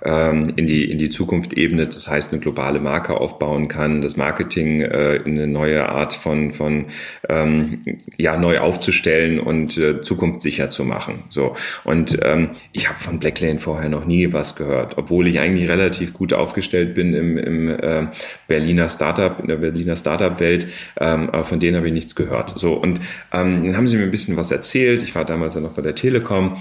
[0.03, 4.17] ähm, in die in die Zukunft ebnet, das heißt eine globale Marke aufbauen kann, das
[4.17, 6.85] Marketing äh, in eine neue Art von von
[7.29, 7.81] ähm,
[8.17, 11.23] ja neu aufzustellen und äh, zukunftssicher zu machen.
[11.29, 15.69] So und ähm, ich habe von Blacklane vorher noch nie was gehört, obwohl ich eigentlich
[15.69, 18.07] relativ gut aufgestellt bin im, im äh,
[18.47, 20.67] Berliner Startup in der Berliner Startup Welt,
[20.99, 22.57] ähm, aber von denen habe ich nichts gehört.
[22.57, 22.99] So und
[23.33, 25.03] ähm, dann haben sie mir ein bisschen was erzählt.
[25.03, 26.57] Ich war damals ja noch bei der Telekom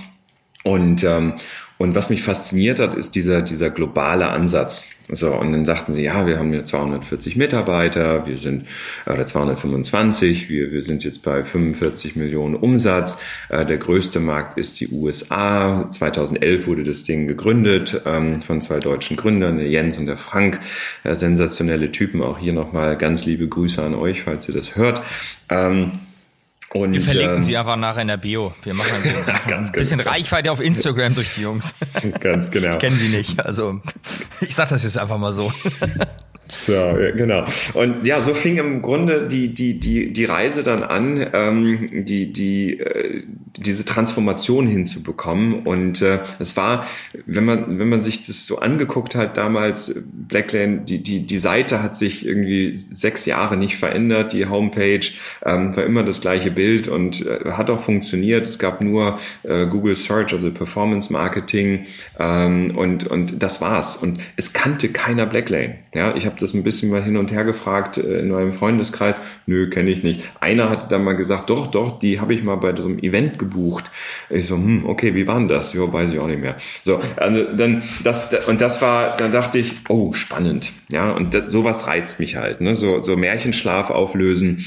[0.66, 1.34] und ähm,
[1.79, 4.89] und was mich fasziniert hat, ist dieser, dieser globale Ansatz.
[5.09, 8.66] So, und dann sagten sie, ja, wir haben hier 240 Mitarbeiter, wir sind,
[9.07, 13.20] oder 225, wir, wir sind jetzt bei 45 Millionen Umsatz.
[13.49, 15.89] Äh, der größte Markt ist die USA.
[15.91, 20.59] 2011 wurde das Ding gegründet ähm, von zwei deutschen Gründern, der Jens und der Frank.
[21.05, 22.20] Äh, sensationelle Typen.
[22.20, 25.03] Auch hier nochmal ganz liebe Grüße an euch, falls ihr das hört.
[25.49, 26.01] Ähm,
[26.79, 28.55] und, wir verlinken ähm, sie einfach nachher in der Bio.
[28.62, 30.11] Wir machen ein, bisschen genau.
[30.11, 31.74] Reichweite auf Instagram durch die Jungs.
[32.20, 32.70] Ganz genau.
[32.70, 33.45] Ich kenne sie nicht.
[33.45, 33.81] Also
[34.41, 35.53] ich sag das jetzt einfach mal so.
[36.59, 37.45] So, ja, genau.
[37.75, 42.33] Und ja, so fing im Grunde die, die, die, die Reise dann an, ähm, die,
[42.33, 43.23] die, äh,
[43.57, 45.61] diese Transformation hinzubekommen.
[45.61, 46.87] Und äh, es war,
[47.27, 51.83] wenn man, wenn man sich das so angeguckt hat damals, Blacklane, die, die, die Seite
[51.83, 55.07] hat sich irgendwie sechs Jahre nicht verändert, die Homepage
[55.45, 58.47] ähm, war immer das gleiche Bild und äh, hat auch funktioniert.
[58.47, 61.87] Es gab nur äh, Google Search, also Performance Marketing
[62.19, 63.97] ähm, und, und das war's.
[63.97, 65.77] Und es kannte keiner Blacklane.
[65.95, 69.17] Ja, ich habe das ein bisschen mal hin und her gefragt äh, in meinem Freundeskreis.
[69.47, 70.21] Nö, kenne ich nicht.
[70.41, 73.39] Einer hatte dann mal gesagt, doch, doch, die habe ich mal bei so einem Event
[73.39, 73.85] gebucht.
[74.31, 75.73] Ich so, hm, okay, wie war denn das?
[75.73, 76.57] Ja, weiß ich auch nicht mehr.
[76.85, 80.73] So, also dann das und das war, dann dachte ich, oh, spannend.
[80.91, 82.61] Ja, und das, sowas reizt mich halt.
[82.61, 82.77] Ne?
[82.77, 84.65] So, so Märchenschlaf auflösen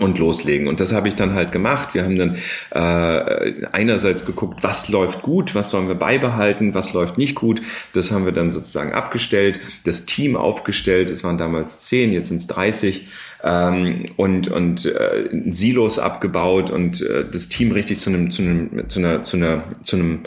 [0.00, 0.66] und loslegen.
[0.68, 1.94] Und das habe ich dann halt gemacht.
[1.94, 2.36] Wir haben dann
[2.70, 7.60] äh, einerseits geguckt, was läuft gut, was sollen wir beibehalten, was läuft nicht gut.
[7.92, 11.10] Das haben wir dann sozusagen abgestellt, das Team aufgestellt.
[11.10, 13.08] Es waren damals zehn, jetzt sind es 30
[13.44, 18.88] ähm, und und äh, Silos abgebaut und äh, das Team richtig zu einem zu einem
[18.88, 20.20] zu einer zu einer zu einem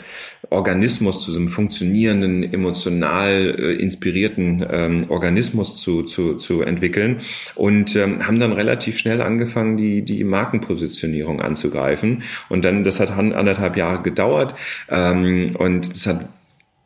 [0.50, 7.20] Organismus, zu so einem funktionierenden, emotional äh, inspirierten ähm, Organismus zu, zu, zu entwickeln
[7.54, 12.22] und ähm, haben dann relativ schnell angefangen, die, die Markenpositionierung anzugreifen.
[12.48, 14.54] Und dann, das hat anderthalb Jahre gedauert
[14.90, 16.28] ähm, und das hat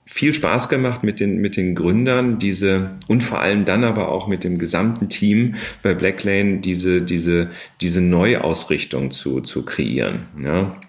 [0.08, 4.26] viel Spaß gemacht mit den, mit den Gründern, diese, und vor allem dann aber auch
[4.26, 7.50] mit dem gesamten Team bei Blacklane, diese, diese,
[7.82, 10.20] diese Neuausrichtung zu, zu kreieren.
[10.42, 10.80] Ja.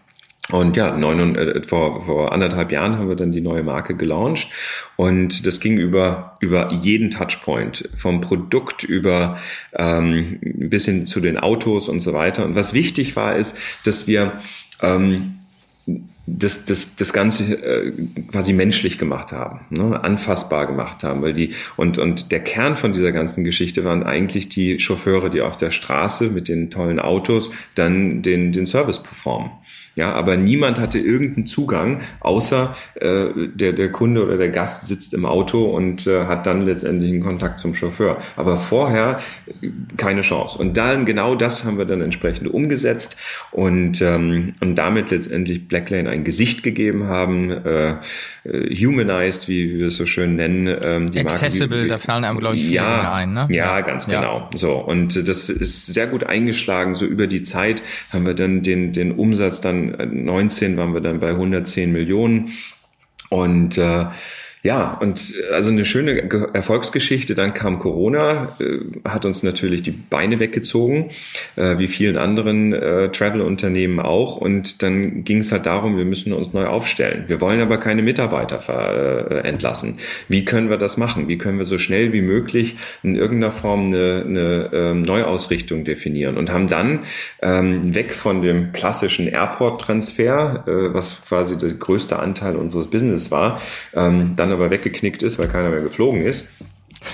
[0.51, 4.49] Und ja, neun, äh, vor, vor anderthalb Jahren haben wir dann die neue Marke gelauncht
[4.95, 9.37] und das ging über, über jeden Touchpoint, vom Produkt über
[9.73, 12.45] ähm, bis hin zu den Autos und so weiter.
[12.45, 14.41] Und was wichtig war, ist, dass wir
[14.81, 15.35] ähm,
[16.37, 17.91] das, das, das Ganze äh,
[18.31, 20.03] quasi menschlich gemacht haben, ne?
[20.03, 24.49] anfassbar gemacht haben, weil die und und der Kern von dieser ganzen Geschichte waren eigentlich
[24.49, 29.51] die Chauffeure, die auf der Straße mit den tollen Autos dann den den Service performen.
[29.99, 35.13] Ja, aber niemand hatte irgendeinen Zugang, außer äh, der, der Kunde oder der Gast sitzt
[35.13, 38.17] im Auto und äh, hat dann letztendlich einen Kontakt zum Chauffeur.
[38.37, 39.19] Aber vorher
[39.61, 40.57] äh, keine Chance.
[40.57, 43.17] Und dann genau das haben wir dann entsprechend umgesetzt
[43.51, 47.95] und, ähm, und damit letztendlich Blacklane ein Gesicht gegeben haben, äh,
[48.45, 50.73] äh humanized, wie, wie wir es so schön nennen.
[50.81, 53.33] Ähm, die Accessible, Marke, wie, da fallen einem, glaube ich, viele ja, Dinge ein.
[53.33, 53.47] Ne?
[53.49, 54.47] Ja, ganz genau.
[54.53, 54.57] Ja.
[54.57, 56.95] So, und das ist sehr gut eingeschlagen.
[56.95, 57.81] So über die Zeit
[58.13, 62.51] haben wir dann den, den Umsatz dann 19 waren wir dann bei 110 Millionen.
[63.29, 64.05] Und äh,
[64.61, 67.33] ja, und äh, also eine schöne Erfolgsgeschichte.
[67.33, 71.11] Dann kam Corona, äh, hat uns natürlich die Beine weggezogen,
[71.55, 74.35] äh, wie vielen anderen äh, Travel-Unternehmen auch.
[74.35, 77.25] Und dann ging es halt darum, wir müssen uns neu aufstellen.
[77.27, 79.99] Wir wollen aber keine Mitarbeiter ver, äh, entlassen.
[80.27, 81.29] Wie können wir das machen?
[81.29, 86.37] Wie können wir so schnell wie möglich in irgendeiner Form eine, eine äh, Neuausrichtung definieren?
[86.37, 86.99] Und haben dann
[87.41, 93.61] ähm, weg von dem klassischen Airport-Transfer, äh, was quasi der größte Anteil unseres Business war,
[93.93, 96.49] ähm, dann dann aber weggeknickt ist, weil keiner mehr geflogen ist,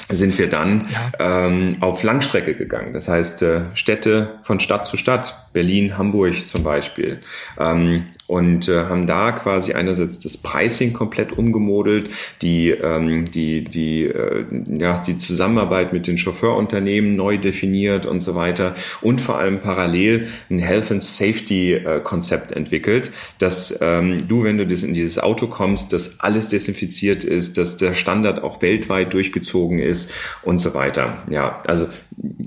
[0.09, 1.45] sind wir dann ja.
[1.47, 2.93] ähm, auf Langstrecke gegangen.
[2.93, 7.21] Das heißt, äh, Städte von Stadt zu Stadt, Berlin, Hamburg zum Beispiel.
[7.59, 12.09] Ähm, und äh, haben da quasi einerseits das Pricing komplett umgemodelt,
[12.41, 18.35] die ähm, die die äh, ja die Zusammenarbeit mit den Chauffeurunternehmen neu definiert und so
[18.35, 24.43] weiter und vor allem parallel ein Health and Safety äh, Konzept entwickelt, dass ähm, du
[24.43, 28.61] wenn du das in dieses Auto kommst, dass alles desinfiziert ist, dass der Standard auch
[28.61, 30.13] weltweit durchgezogen ist
[30.43, 31.23] und so weiter.
[31.29, 31.87] Ja, also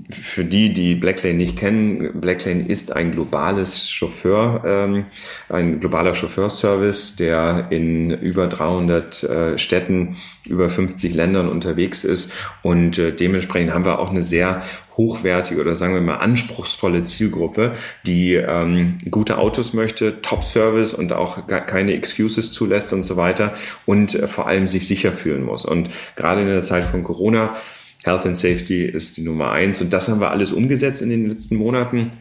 [0.09, 5.05] für die, die Blacklane nicht kennen, Blacklane ist ein globales Chauffeur, ähm,
[5.49, 12.31] ein globaler Chauffeurservice, der in über 300 äh, Städten, über 50 Ländern unterwegs ist
[12.63, 14.63] und äh, dementsprechend haben wir auch eine sehr
[14.99, 17.75] hochwertige oder sagen wir mal anspruchsvolle Zielgruppe,
[18.05, 23.53] die ähm, gute Autos möchte, Top-Service und auch keine Excuses zulässt und so weiter
[23.85, 25.65] und äh, vor allem sich sicher fühlen muss.
[25.65, 27.55] Und gerade in der Zeit von Corona
[28.03, 29.81] Health and Safety ist die Nummer eins.
[29.81, 32.11] Und das haben wir alles umgesetzt in den letzten Monaten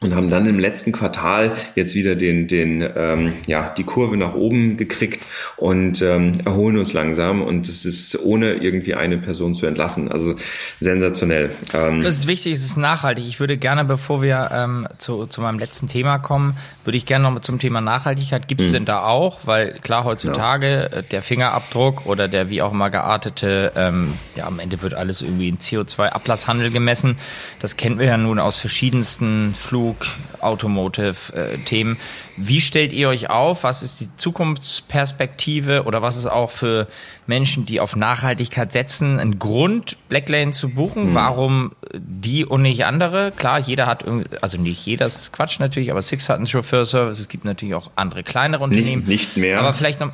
[0.00, 4.34] und haben dann im letzten Quartal jetzt wieder den, den, ähm, ja, die Kurve nach
[4.34, 5.24] oben gekriegt
[5.56, 10.12] und ähm, erholen uns langsam und es ist ohne irgendwie eine Person zu entlassen.
[10.12, 10.36] Also
[10.78, 11.50] sensationell.
[11.74, 13.26] Ähm, das ist wichtig, es ist nachhaltig.
[13.26, 17.28] Ich würde gerne, bevor wir ähm, zu, zu meinem letzten Thema kommen, würde ich gerne
[17.28, 18.46] noch zum Thema Nachhaltigkeit.
[18.46, 18.74] Gibt es mhm.
[18.74, 19.40] denn da auch?
[19.46, 20.98] Weil klar, heutzutage ja.
[20.98, 25.22] Äh, der Fingerabdruck oder der wie auch immer geartete, ähm, ja, am Ende wird alles
[25.22, 27.18] irgendwie in CO2-Ablasshandel gemessen.
[27.60, 30.06] Das kennen wir ja nun aus verschiedensten Flug Flug,
[30.40, 31.94] Automotive-Themen.
[31.94, 31.98] Äh,
[32.36, 33.64] Wie stellt ihr euch auf?
[33.64, 36.86] Was ist die Zukunftsperspektive oder was ist auch für
[37.26, 41.10] Menschen, die auf Nachhaltigkeit setzen, ein Grund, Blacklane zu buchen?
[41.10, 41.14] Mhm.
[41.14, 43.32] Warum die und nicht andere?
[43.32, 44.04] Klar, jeder hat,
[44.40, 47.18] also nicht jeder, das ist Quatsch natürlich, aber Six hat einen Chauffeurservice.
[47.18, 49.04] Es gibt natürlich auch andere kleinere Unternehmen.
[49.06, 49.58] Nicht, nicht mehr.
[49.60, 50.12] Aber vielleicht noch,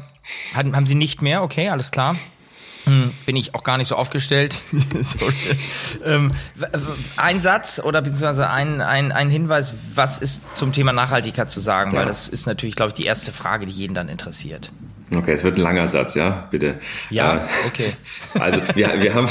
[0.54, 1.42] haben Sie nicht mehr?
[1.42, 2.16] Okay, alles klar.
[2.84, 4.60] Hm, bin ich auch gar nicht so aufgestellt.
[6.04, 6.30] ähm,
[7.16, 11.92] ein Satz oder beziehungsweise ein, ein, ein Hinweis, was ist zum Thema Nachhaltigkeit zu sagen?
[11.92, 12.00] Ja.
[12.00, 14.70] Weil das ist natürlich, glaube ich, die erste Frage, die jeden dann interessiert.
[15.16, 16.76] Okay, es wird ein langer Satz, ja, bitte.
[17.10, 17.92] Ja, äh, okay.
[18.38, 19.28] Also wir, wir, haben,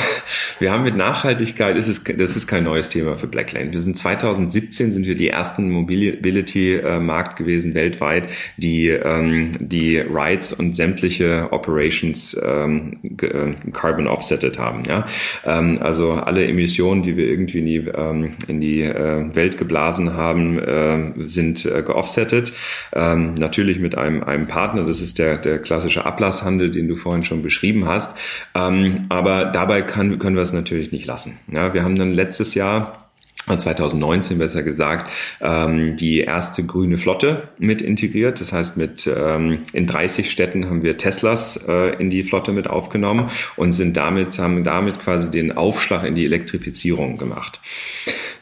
[0.59, 3.71] wir haben mit Nachhaltigkeit, ist es, das ist kein neues Thema für Blacklane.
[3.73, 10.75] Wir sind 2017 sind wir die ersten Mobility-Markt gewesen weltweit, die ähm, die Rides und
[10.75, 14.83] sämtliche Operations ähm, äh, Carbon offsetted haben.
[14.87, 15.05] Ja?
[15.45, 20.13] Ähm, also alle Emissionen, die wir irgendwie in die, ähm, in die äh, Welt geblasen
[20.13, 22.53] haben, äh, sind äh, geoffsettet.
[22.93, 27.23] Ähm, natürlich mit einem, einem Partner, das ist der, der klassische Ablasshandel, den du vorhin
[27.23, 28.15] schon beschrieben hast.
[28.53, 31.39] Ähm, aber dabei kann, können wir es natürlich nicht lassen.
[31.51, 33.09] Ja, wir haben dann letztes Jahr
[33.47, 35.11] 2019 besser gesagt,
[35.41, 38.39] ähm, die erste grüne Flotte mit integriert.
[38.39, 42.67] Das heißt, mit ähm, in 30 Städten haben wir Teslas äh, in die Flotte mit
[42.67, 47.59] aufgenommen und sind damit, haben damit quasi den Aufschlag in die Elektrifizierung gemacht.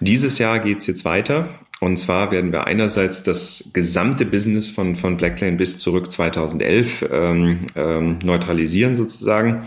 [0.02, 1.48] Dieses Jahr geht's jetzt weiter.
[1.84, 7.66] Und zwar werden wir einerseits das gesamte Business von, von Blacklane bis zurück 2011 ähm,
[7.76, 9.64] ähm, neutralisieren sozusagen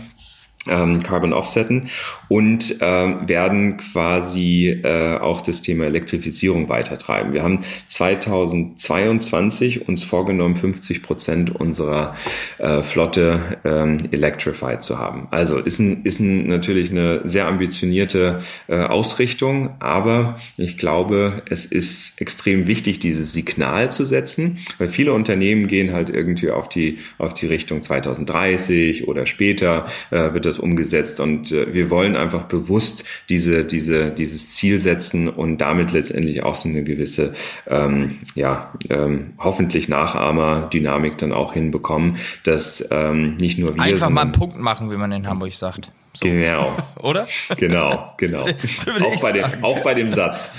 [0.67, 1.89] ähm, Carbon offsetten
[2.27, 7.33] und ähm, werden quasi äh, auch das Thema Elektrifizierung weitertreiben.
[7.33, 12.15] Wir haben 2022 uns vorgenommen, 50 Prozent unserer
[12.57, 15.27] äh, Flotte ähm, electrified zu haben.
[15.31, 21.65] Also ist, ein, ist ein, natürlich eine sehr ambitionierte äh, Ausrichtung, aber ich glaube, es
[21.65, 26.99] ist extrem wichtig, dieses Signal zu setzen, weil viele Unternehmen gehen halt irgendwie auf die,
[27.17, 31.19] auf die Richtung 2030 oder später äh, wird das das umgesetzt.
[31.19, 36.55] Und äh, wir wollen einfach bewusst diese, diese, dieses Ziel setzen und damit letztendlich auch
[36.55, 37.33] so eine gewisse,
[37.67, 43.81] ähm, ja, ähm, hoffentlich Nachahmer-Dynamik dann auch hinbekommen, dass ähm, nicht nur wir.
[43.81, 45.91] Einfach mal einen Punkt machen, wie man in Hamburg sagt.
[46.13, 46.27] So.
[46.27, 46.77] Genau.
[47.01, 47.27] Oder?
[47.57, 48.43] Genau, genau.
[48.43, 50.53] auch, bei dem, auch bei dem Satz.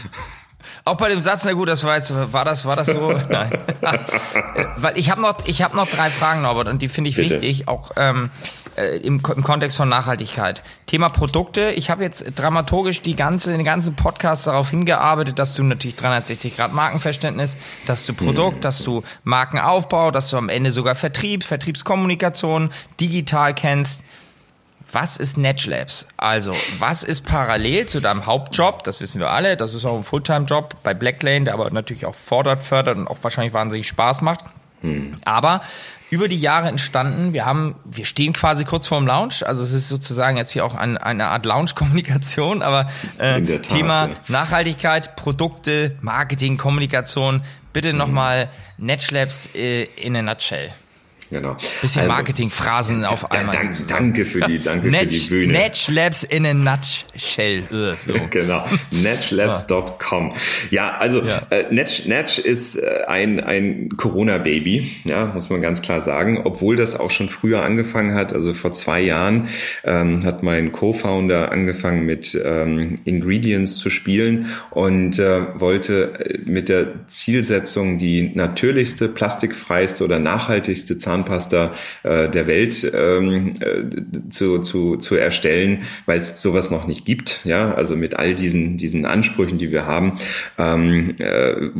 [0.84, 3.12] Auch bei dem Satz, na gut, das war jetzt, war das, war das so?
[3.28, 3.50] Nein.
[4.76, 7.34] Weil ich habe noch, ich habe noch drei Fragen, Norbert, und die finde ich Bitte.
[7.34, 8.30] wichtig, auch ähm,
[8.76, 10.62] äh, im, im Kontext von Nachhaltigkeit.
[10.86, 11.70] Thema Produkte.
[11.70, 16.56] Ich habe jetzt dramaturgisch die ganze, den ganzen Podcast darauf hingearbeitet, dass du natürlich 360
[16.56, 17.56] Grad Markenverständnis,
[17.86, 18.60] dass du Produkt, mhm.
[18.60, 22.70] dass du Markenaufbau, dass du am Ende sogar Vertrieb, Vertriebskommunikation
[23.00, 24.04] digital kennst.
[24.92, 26.06] Was ist Netch Labs?
[26.16, 28.84] Also, was ist parallel zu deinem Hauptjob?
[28.84, 29.56] Das wissen wir alle.
[29.56, 33.18] Das ist auch ein Fulltime-Job bei Blacklane, der aber natürlich auch fordert, fördert und auch
[33.22, 34.44] wahrscheinlich wahnsinnig Spaß macht.
[34.82, 35.16] Hm.
[35.24, 35.62] Aber
[36.10, 37.32] über die Jahre entstanden.
[37.32, 39.46] Wir haben, wir stehen quasi kurz vorm Launch.
[39.46, 42.88] Also es ist sozusagen jetzt hier auch ein, eine Art Launch-Kommunikation, aber
[43.18, 44.14] äh, Tat, Thema ja.
[44.28, 47.42] Nachhaltigkeit, Produkte, Marketing, Kommunikation.
[47.72, 47.98] Bitte mhm.
[47.98, 48.48] nochmal
[48.78, 50.70] Netschlabs äh, in a nutshell.
[51.30, 51.56] Genau.
[51.80, 53.54] Bisschen also, Marketingphrasen auf einmal.
[53.54, 55.52] Dank, danke für die, danke Netch, für die Bühne.
[55.54, 57.64] Netch Labs in a nutshell.
[58.04, 58.14] So.
[58.30, 58.64] genau.
[58.92, 60.34] Netchlabs.com.
[60.70, 61.42] Ja, also ja.
[61.50, 66.76] Äh, Netch, Netch ist äh, ein, ein Corona-Baby, ja, muss man ganz klar sagen, obwohl
[66.76, 68.32] das auch schon früher angefangen hat.
[68.32, 69.48] Also vor zwei Jahren
[69.84, 76.68] ähm, hat mein Co-Founder angefangen mit ähm, Ingredients zu spielen und äh, wollte äh, mit
[76.68, 84.60] der Zielsetzung die natürlichste, plastikfreiste oder nachhaltigste Zahn Zahnpasta äh, der Welt ähm, äh, zu,
[84.60, 87.44] zu, zu erstellen, weil es sowas noch nicht gibt.
[87.44, 90.18] Ja, also mit all diesen, diesen Ansprüchen, die wir haben,
[90.58, 91.70] ähm, äh,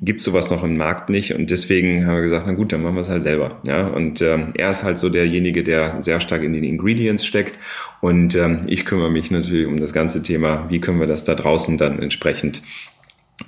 [0.00, 1.34] gibt sowas noch im Markt nicht.
[1.34, 3.60] Und deswegen haben wir gesagt, na gut, dann machen wir es halt selber.
[3.66, 7.58] Ja, und ähm, er ist halt so derjenige, der sehr stark in den Ingredients steckt.
[8.00, 11.34] Und ähm, ich kümmere mich natürlich um das ganze Thema, wie können wir das da
[11.34, 12.62] draußen dann entsprechend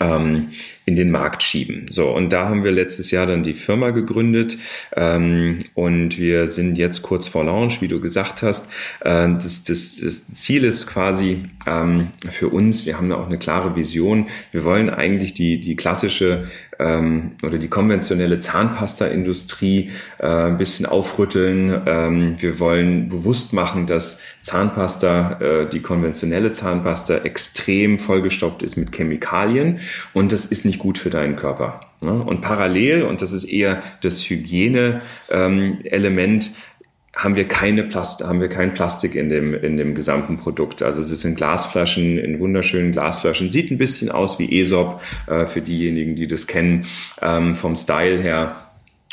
[0.01, 0.51] ähm,
[0.87, 1.87] in den Markt schieben.
[1.89, 4.59] So, und da haben wir letztes Jahr dann die Firma gegründet
[4.95, 8.70] ähm, und wir sind jetzt kurz vor Launch, wie du gesagt hast.
[9.01, 13.39] Äh, das, das, das Ziel ist quasi ähm, für uns, wir haben da auch eine
[13.39, 14.26] klare Vision.
[14.53, 16.45] Wir wollen eigentlich die, die klassische
[16.78, 21.82] ähm, oder die konventionelle Zahnpasta-Industrie äh, ein bisschen aufrütteln.
[21.87, 28.95] Ähm, wir wollen bewusst machen, dass Zahnpasta, äh, die konventionelle Zahnpasta, extrem vollgestopft ist mit
[28.95, 29.80] Chemikalien
[30.12, 31.81] und das ist nicht gut für deinen Körper.
[32.01, 32.12] Ne?
[32.12, 36.53] Und parallel, und das ist eher das Hygiene-Element, ähm,
[37.16, 40.83] haben wir keine Plast haben wir kein Plastik in dem in dem gesamten Produkt.
[40.83, 43.51] Also es sind Glasflaschen in wunderschönen Glasflaschen.
[43.51, 46.87] Sieht ein bisschen aus wie Aesop äh, für diejenigen, die das kennen
[47.22, 48.57] ähm, vom Style her.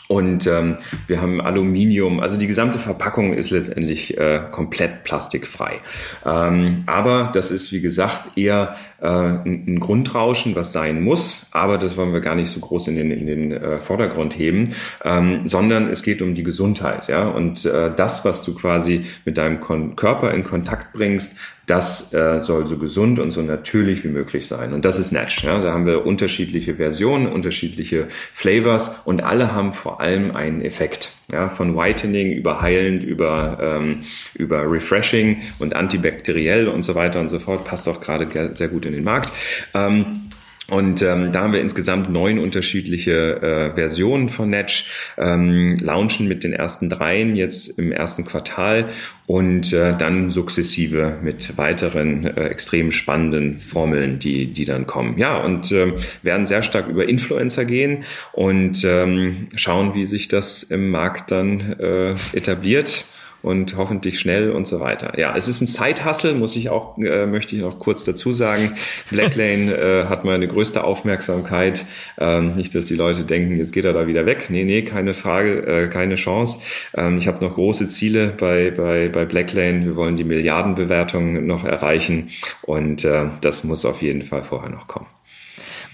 [0.08, 0.76] Und ähm,
[1.08, 5.80] wir haben Aluminium, also die gesamte Verpackung ist letztendlich äh, komplett plastikfrei.
[6.26, 11.98] Ähm, aber das ist, wie gesagt, eher äh, ein, Grundrauschen, was sein muss, aber das
[11.98, 15.90] wollen wir gar nicht so groß in den, in den äh, Vordergrund heben, ähm, sondern
[15.90, 17.08] es geht um die Gesundheit.
[17.08, 17.28] Ja?
[17.28, 22.42] Und äh, das, was du quasi mit deinem Kon Körper in Kontakt bringst, das äh,
[22.44, 24.74] soll so gesund und so natürlich wie möglich sein.
[24.74, 25.44] Und das ist Natch.
[25.44, 25.60] Ja?
[25.60, 31.14] Da haben wir unterschiedliche Versionen, unterschiedliche Flavors und alle haben vor allem einen Effekt.
[31.32, 31.50] Ja?
[31.50, 34.04] Von Whitening über heilend, über, ähm,
[34.34, 37.66] über refreshing und antibakteriell und so weiter und so fort.
[37.66, 39.32] Passt auch gerade sehr gut in den Markt.
[39.74, 40.31] Ähm,
[40.72, 46.46] und ähm, da haben wir insgesamt neun unterschiedliche äh, Versionen von Netch, ähm, launchen mit
[46.46, 48.88] den ersten dreien jetzt im ersten Quartal
[49.28, 55.18] und äh, dann sukzessive mit weiteren äh, extrem spannenden Formeln, die, die dann kommen.
[55.18, 55.92] Ja, und äh,
[56.22, 61.60] werden sehr stark über Influencer gehen und ähm, schauen, wie sich das im Markt dann
[61.82, 63.04] äh, etabliert
[63.42, 65.18] und hoffentlich schnell und so weiter.
[65.18, 68.76] Ja, es ist ein Side-Hustle, muss ich auch, äh, möchte ich noch kurz dazu sagen.
[69.10, 71.86] Blacklane äh, hat meine größte Aufmerksamkeit.
[72.20, 74.48] Ähm, nicht, dass die Leute denken, jetzt geht er da wieder weg.
[74.50, 76.60] Nee, nee, keine Frage, äh, keine Chance.
[76.96, 79.86] Ähm, ich habe noch große Ziele bei, bei, bei Blacklane.
[79.86, 82.30] Wir wollen die Milliardenbewertung noch erreichen
[82.62, 85.08] und äh, das muss auf jeden Fall vorher noch kommen.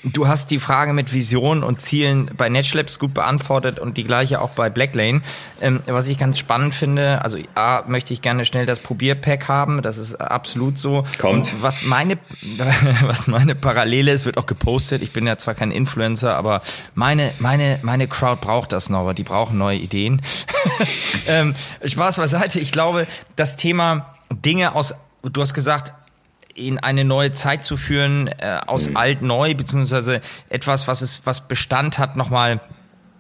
[0.04, 4.40] Du hast die Frage mit Visionen und Zielen bei NetShlabs gut beantwortet und die gleiche
[4.42, 5.22] auch bei Blacklane.
[5.60, 9.82] Ähm, was ich ganz spannend finde, also A, möchte ich gerne schnell das Probierpack haben,
[9.82, 11.04] das ist absolut so.
[11.18, 11.52] Kommt.
[11.52, 12.20] Und was meine,
[13.02, 15.02] was meine Parallele ist, wird auch gepostet.
[15.02, 16.62] Ich bin ja zwar kein Influencer, aber
[16.94, 20.22] meine, meine, meine Crowd braucht das noch, aber die brauchen neue Ideen.
[21.28, 22.60] ähm, Spaß beiseite.
[22.60, 24.94] Ich glaube, das Thema Dinge aus,
[25.24, 25.94] du hast gesagt,
[26.58, 28.98] in eine neue Zeit zu führen, äh, aus mhm.
[28.98, 32.60] alt neu, beziehungsweise etwas, was es, was Bestand hat, nochmal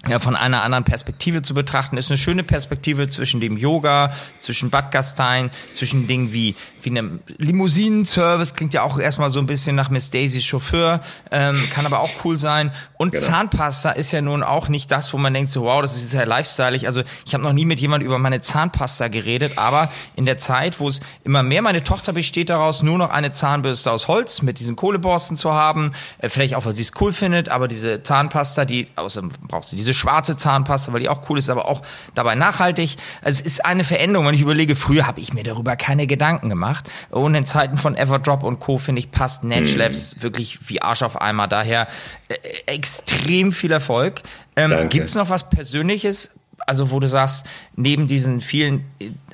[0.08, 4.70] ja, von einer anderen Perspektive zu betrachten, ist eine schöne Perspektive zwischen dem Yoga, zwischen
[4.70, 9.76] Bad Gastein, zwischen Dingen wie, wie einem Limousinenservice, klingt ja auch erstmal so ein bisschen
[9.76, 12.72] nach Miss Daisy Chauffeur, ähm, kann aber auch cool sein.
[12.98, 13.26] Und genau.
[13.26, 16.24] Zahnpasta ist ja nun auch nicht das, wo man denkt, so wow, das ist ja
[16.24, 16.86] lifestyleig.
[16.86, 20.80] Also ich habe noch nie mit jemand über meine Zahnpasta geredet, aber in der Zeit,
[20.80, 24.60] wo es immer mehr, meine Tochter besteht daraus, nur noch eine Zahnbürste aus Holz mit
[24.60, 28.64] diesen Kohleborsten zu haben, äh, vielleicht auch, weil sie es cool findet, aber diese Zahnpasta,
[28.64, 31.82] die, außerdem braucht sie diese schwarze Zahnpasta, weil die auch cool ist, aber auch
[32.16, 32.98] dabei nachhaltig.
[33.22, 34.28] Also es ist eine Veränderung.
[34.28, 36.90] Wenn ich überlege, früher habe ich mir darüber keine Gedanken gemacht.
[37.10, 38.78] Und in Zeiten von Everdrop und Co.
[38.78, 40.24] finde ich passt Edge Labs hm.
[40.24, 41.48] wirklich wie Arsch auf Eimer.
[41.48, 41.88] Daher
[42.28, 42.36] äh,
[42.66, 44.22] extrem viel Erfolg.
[44.56, 46.32] Ähm, Gibt es noch was Persönliches,
[46.66, 48.86] also wo du sagst, neben diesen vielen,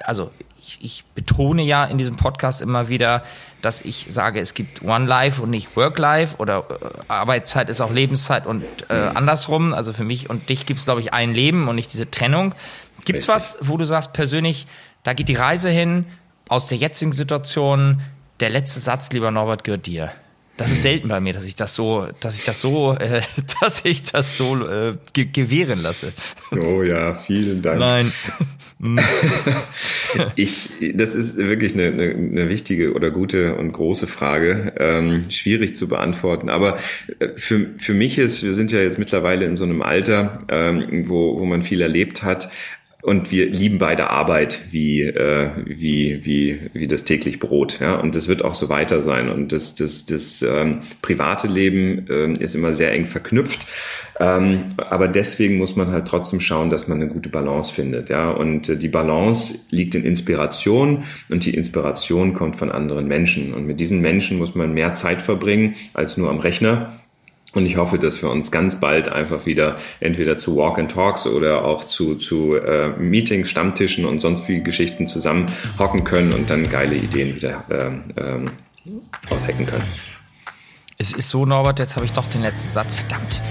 [0.03, 0.31] also
[0.65, 3.23] ich, ich betone ja in diesem Podcast immer wieder,
[3.61, 7.81] dass ich sage, es gibt One Life und nicht Work Life oder äh, Arbeitszeit ist
[7.81, 9.73] auch Lebenszeit und äh, andersrum.
[9.73, 12.55] Also für mich und dich gibt es, glaube ich, ein Leben und nicht diese Trennung.
[13.05, 14.67] Gibt es was, wo du sagst, persönlich,
[15.03, 16.05] da geht die Reise hin,
[16.47, 18.01] aus der jetzigen Situation,
[18.39, 20.11] der letzte Satz, lieber Norbert, gehört dir.
[20.55, 23.21] Das ist selten bei mir, dass ich das so, dass ich das so, äh,
[23.61, 26.13] dass ich das so äh, ge gewähren lasse.
[26.51, 27.79] Oh ja, vielen Dank.
[27.79, 28.13] Nein.
[30.35, 35.73] ich, das ist wirklich eine, eine, eine, wichtige oder gute und große Frage, ähm, schwierig
[35.73, 36.49] zu beantworten.
[36.49, 36.77] Aber
[37.19, 41.05] äh, für, für mich ist, wir sind ja jetzt mittlerweile in so einem Alter, ähm,
[41.07, 42.49] wo, wo man viel erlebt hat.
[43.03, 47.81] Und wir lieben beide Arbeit wie, äh, wie, wie, wie das täglich Brot.
[47.81, 47.95] Ja?
[47.95, 49.27] Und das wird auch so weiter sein.
[49.27, 53.67] Und das, das, das ähm, private Leben ähm, ist immer sehr eng verknüpft.
[54.21, 58.09] Ähm, aber deswegen muss man halt trotzdem schauen, dass man eine gute Balance findet.
[58.09, 58.31] Ja?
[58.31, 63.53] Und äh, die Balance liegt in Inspiration und die Inspiration kommt von anderen Menschen.
[63.53, 67.02] Und mit diesen Menschen muss man mehr Zeit verbringen als nur am Rechner.
[67.53, 71.27] Und ich hoffe, dass wir uns ganz bald einfach wieder entweder zu Walk and Talks
[71.27, 75.45] oder auch zu, zu äh, Meetings, Stammtischen und sonst wie Geschichten zusammen
[75.77, 78.45] hocken können und dann geile Ideen wieder ähm, ähm,
[79.29, 79.85] aushacken können.
[80.97, 83.41] Es ist so, Norbert, jetzt habe ich doch den letzten Satz, verdammt.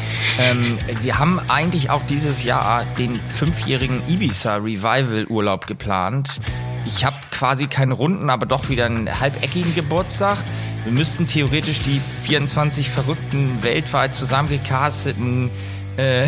[0.40, 6.40] Ähm, wir haben eigentlich auch dieses Jahr den fünfjährigen Ibiza Revival Urlaub geplant.
[6.86, 10.38] Ich habe quasi keinen runden, aber doch wieder einen halbeckigen Geburtstag.
[10.84, 15.50] Wir müssten theoretisch die 24 Verrückten weltweit zusammengecasteten
[15.96, 16.26] äh,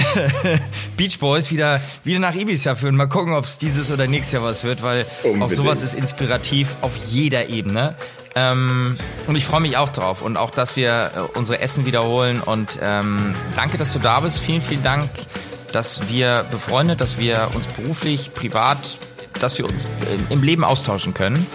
[0.96, 2.96] Beach Boys wieder, wieder nach Ibiza führen.
[2.96, 5.42] Mal gucken, ob es dieses oder nächstes Jahr was wird, weil Unbedingt.
[5.42, 7.90] auch sowas ist inspirativ auf jeder Ebene.
[8.36, 8.96] Ähm,
[9.26, 12.40] und ich freue mich auch drauf und auch, dass wir äh, unsere Essen wiederholen.
[12.40, 14.40] Und ähm, danke, dass du da bist.
[14.40, 15.09] Vielen, vielen Dank,
[15.72, 18.98] dass wir befreundet, dass wir uns beruflich, privat,
[19.40, 21.46] dass wir uns äh, im Leben austauschen können.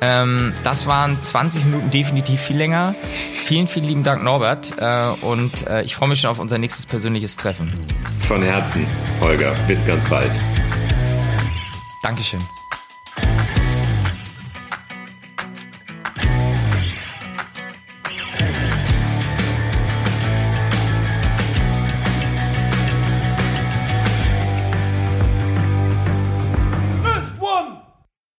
[0.00, 2.94] Ähm, das waren 20 Minuten definitiv viel länger.
[3.32, 4.74] Vielen, vielen lieben Dank, Norbert.
[4.78, 7.72] Äh, und äh, ich freue mich schon auf unser nächstes persönliches Treffen.
[8.26, 8.86] Von Herzen,
[9.20, 9.54] Holger.
[9.66, 10.32] Bis ganz bald.
[12.02, 12.40] Dankeschön.